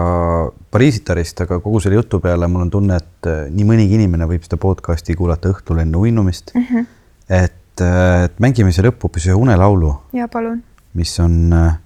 [0.71, 4.59] Pariisitarist, aga kogu selle jutu peale mul on tunne, et nii mõnigi inimene võib seda
[4.61, 6.67] podcast'i kuulata õhtul enne uinumist mm.
[6.67, 6.87] -hmm.
[7.43, 7.83] et,
[8.27, 9.95] et mängime siia lõppu hoopis ühe unelaulu.
[10.13, 10.63] ja palun.
[10.93, 11.79] mis on äh,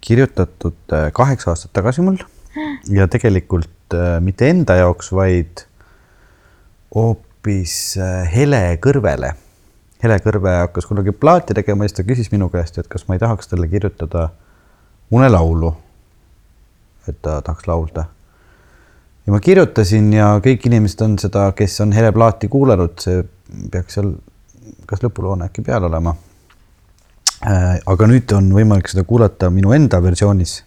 [0.00, 2.20] kirjutatud kaheksa aastat tagasi mul
[2.88, 5.64] ja tegelikult mitte enda jaoks, vaid
[6.94, 7.76] hoopis
[8.32, 9.32] Hele Kõrvele.
[10.02, 13.16] Hele Kõrve hakkas kunagi plaati tegema ja siis ta küsis minu käest, et kas ma
[13.16, 14.30] ei tahaks talle kirjutada
[15.12, 15.74] unelaulu.
[17.08, 18.04] Et ta tahaks laulda.
[19.26, 23.22] ja ma kirjutasin ja kõik inimesed on seda, kes on Hele plaati kuulanud, see
[23.70, 24.12] peaks seal
[24.86, 26.14] kas lõpuloona äkki peal olema.
[27.46, 30.60] Äh, aga nüüd on võimalik seda kuulata minu enda versioonis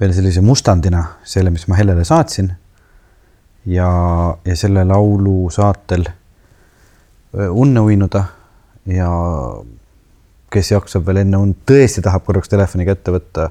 [0.00, 2.50] veel sellise mustandina, selle, mis ma Helele saatsin
[3.66, 3.88] ja,
[4.44, 6.04] ja selle laulu saatel
[7.36, 8.24] unne uinuda
[8.86, 9.08] ja
[10.52, 13.48] kes jaksab veel enne und, tõesti tahab korraks telefoni kätte võtta,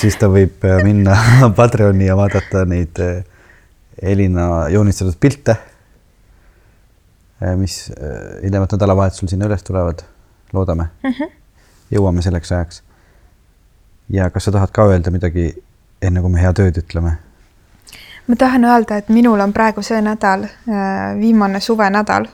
[0.00, 1.16] siis ta võib minna
[1.56, 3.00] Patreoni ja vaadata neid
[4.02, 5.56] Elina joonistatud pilte,
[7.56, 7.86] mis
[8.42, 10.02] hiljemalt nädalavahetusel sinna üles tulevad,
[10.52, 11.10] loodame mm.
[11.10, 11.36] -hmm.
[11.96, 12.82] jõuame selleks ajaks.
[14.08, 15.52] ja kas sa tahad ka öelda midagi,
[16.02, 17.16] enne kui me head ööd ütleme?
[18.26, 22.26] ma tahan öelda, et minul on praegu see nädal äh, viimane suvenädal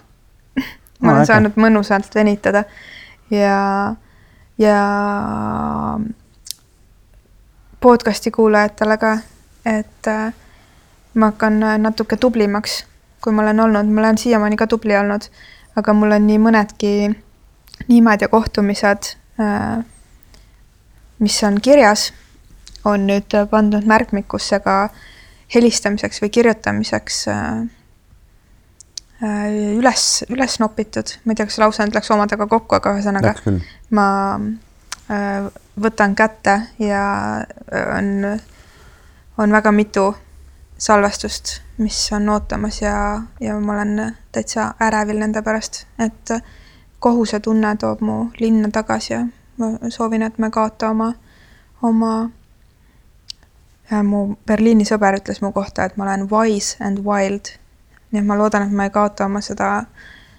[1.02, 1.26] ma no, olen äge.
[1.26, 2.64] saanud mõnusalt venitada
[3.30, 3.94] ja,
[4.58, 4.78] ja
[7.82, 9.12] podcast'i kuulajatele ka,
[9.66, 10.32] et äh,
[11.14, 12.82] ma hakkan natuke tublimaks,
[13.22, 15.28] kui ma olen olnud, ma olen siiamaani ka tubli olnud,
[15.76, 16.92] aga mul on nii mõnedki
[17.88, 19.84] nimed ja kohtumised, äh,
[21.18, 22.10] mis on kirjas,
[22.84, 25.02] on nüüd pandud märkmikusse ka äh,
[25.54, 27.50] helistamiseks või kirjutamiseks äh,
[29.24, 32.94] äh, üles, üles nopitud, ma ei tea, kas see lause nüüd läks omadega kokku, aga
[32.96, 33.34] ühesõnaga
[33.96, 34.06] ma
[35.12, 35.50] äh,
[35.80, 37.04] võtan kätte ja
[37.98, 38.40] on,
[39.38, 40.14] on väga mitu
[40.78, 46.34] salvestust, mis on ootamas ja, ja ma olen täitsa ärevil nende pärast, et
[46.98, 49.24] kohusetunne toob mu linna tagasi ja
[49.58, 51.12] ma soovin, et ma ei kaota oma,
[51.82, 52.12] oma
[54.02, 57.52] mu Berliini sõber ütles mu kohta, et ma olen wise and wild.
[58.12, 59.84] nii et ma loodan, et ma ei kaota oma seda.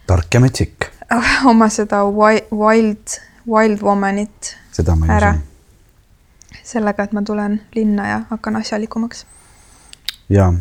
[0.07, 0.89] tark ja metsik.
[1.51, 4.55] oma seda wild, wild woman'it.
[4.73, 5.41] Seda ma ei usu.
[6.63, 9.25] sellega, et ma tulen linna ja hakkan asjalikumaks.
[10.29, 10.53] ja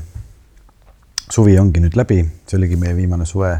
[1.31, 3.55] suvi ongi nüüd läbi, see oligi meie viimane suve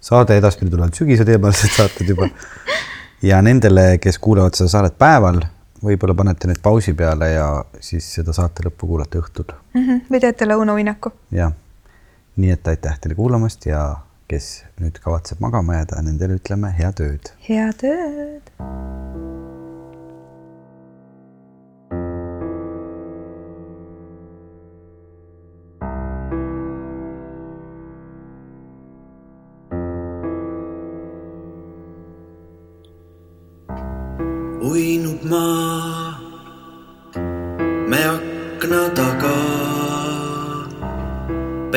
[0.00, 2.28] saade, edaspidi tulevad sügise teemalised saated juba.
[3.30, 5.42] ja nendele, kes kuulavad seda saadet päeval,
[5.82, 7.48] võib-olla panete nüüd pausi peale ja
[7.80, 9.82] siis seda saate lõppu kuulate õhtul mm.
[9.82, 10.00] -hmm.
[10.10, 11.12] või teete lõunauinaku.
[11.34, 11.52] jah,
[12.36, 13.84] nii et aitäh teile kuulamast ja
[14.30, 17.34] kes nüüd kavatseb magama jääda, nendele ütleme head ööd.
[17.48, 19.41] head ööd.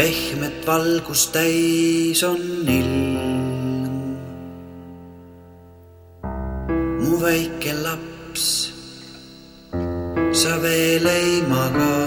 [0.06, 2.44] Pehmet valgust täis on
[2.80, 3.06] ilm.
[7.02, 8.46] mu väike laps,
[10.42, 11.98] sa veel ei maga.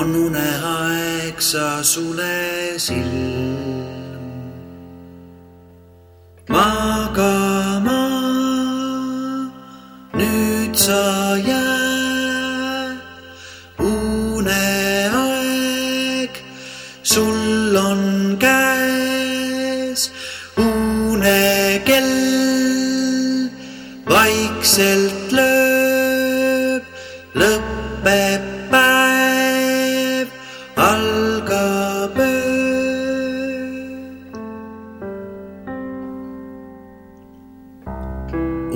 [0.00, 2.36] on uneaeg, sa sule
[2.76, 3.37] silm.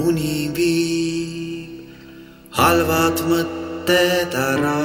[0.07, 1.73] Uni viib
[2.59, 4.81] halvad mõtted ära.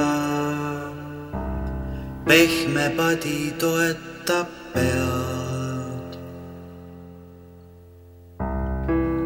[2.27, 6.11] pehme padi toetab pead.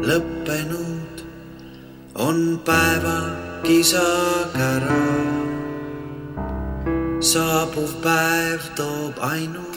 [0.08, 1.24] lõppenud
[2.28, 3.20] on päeva
[3.66, 5.02] kisakära.
[7.32, 9.71] saabuv päev toob ainult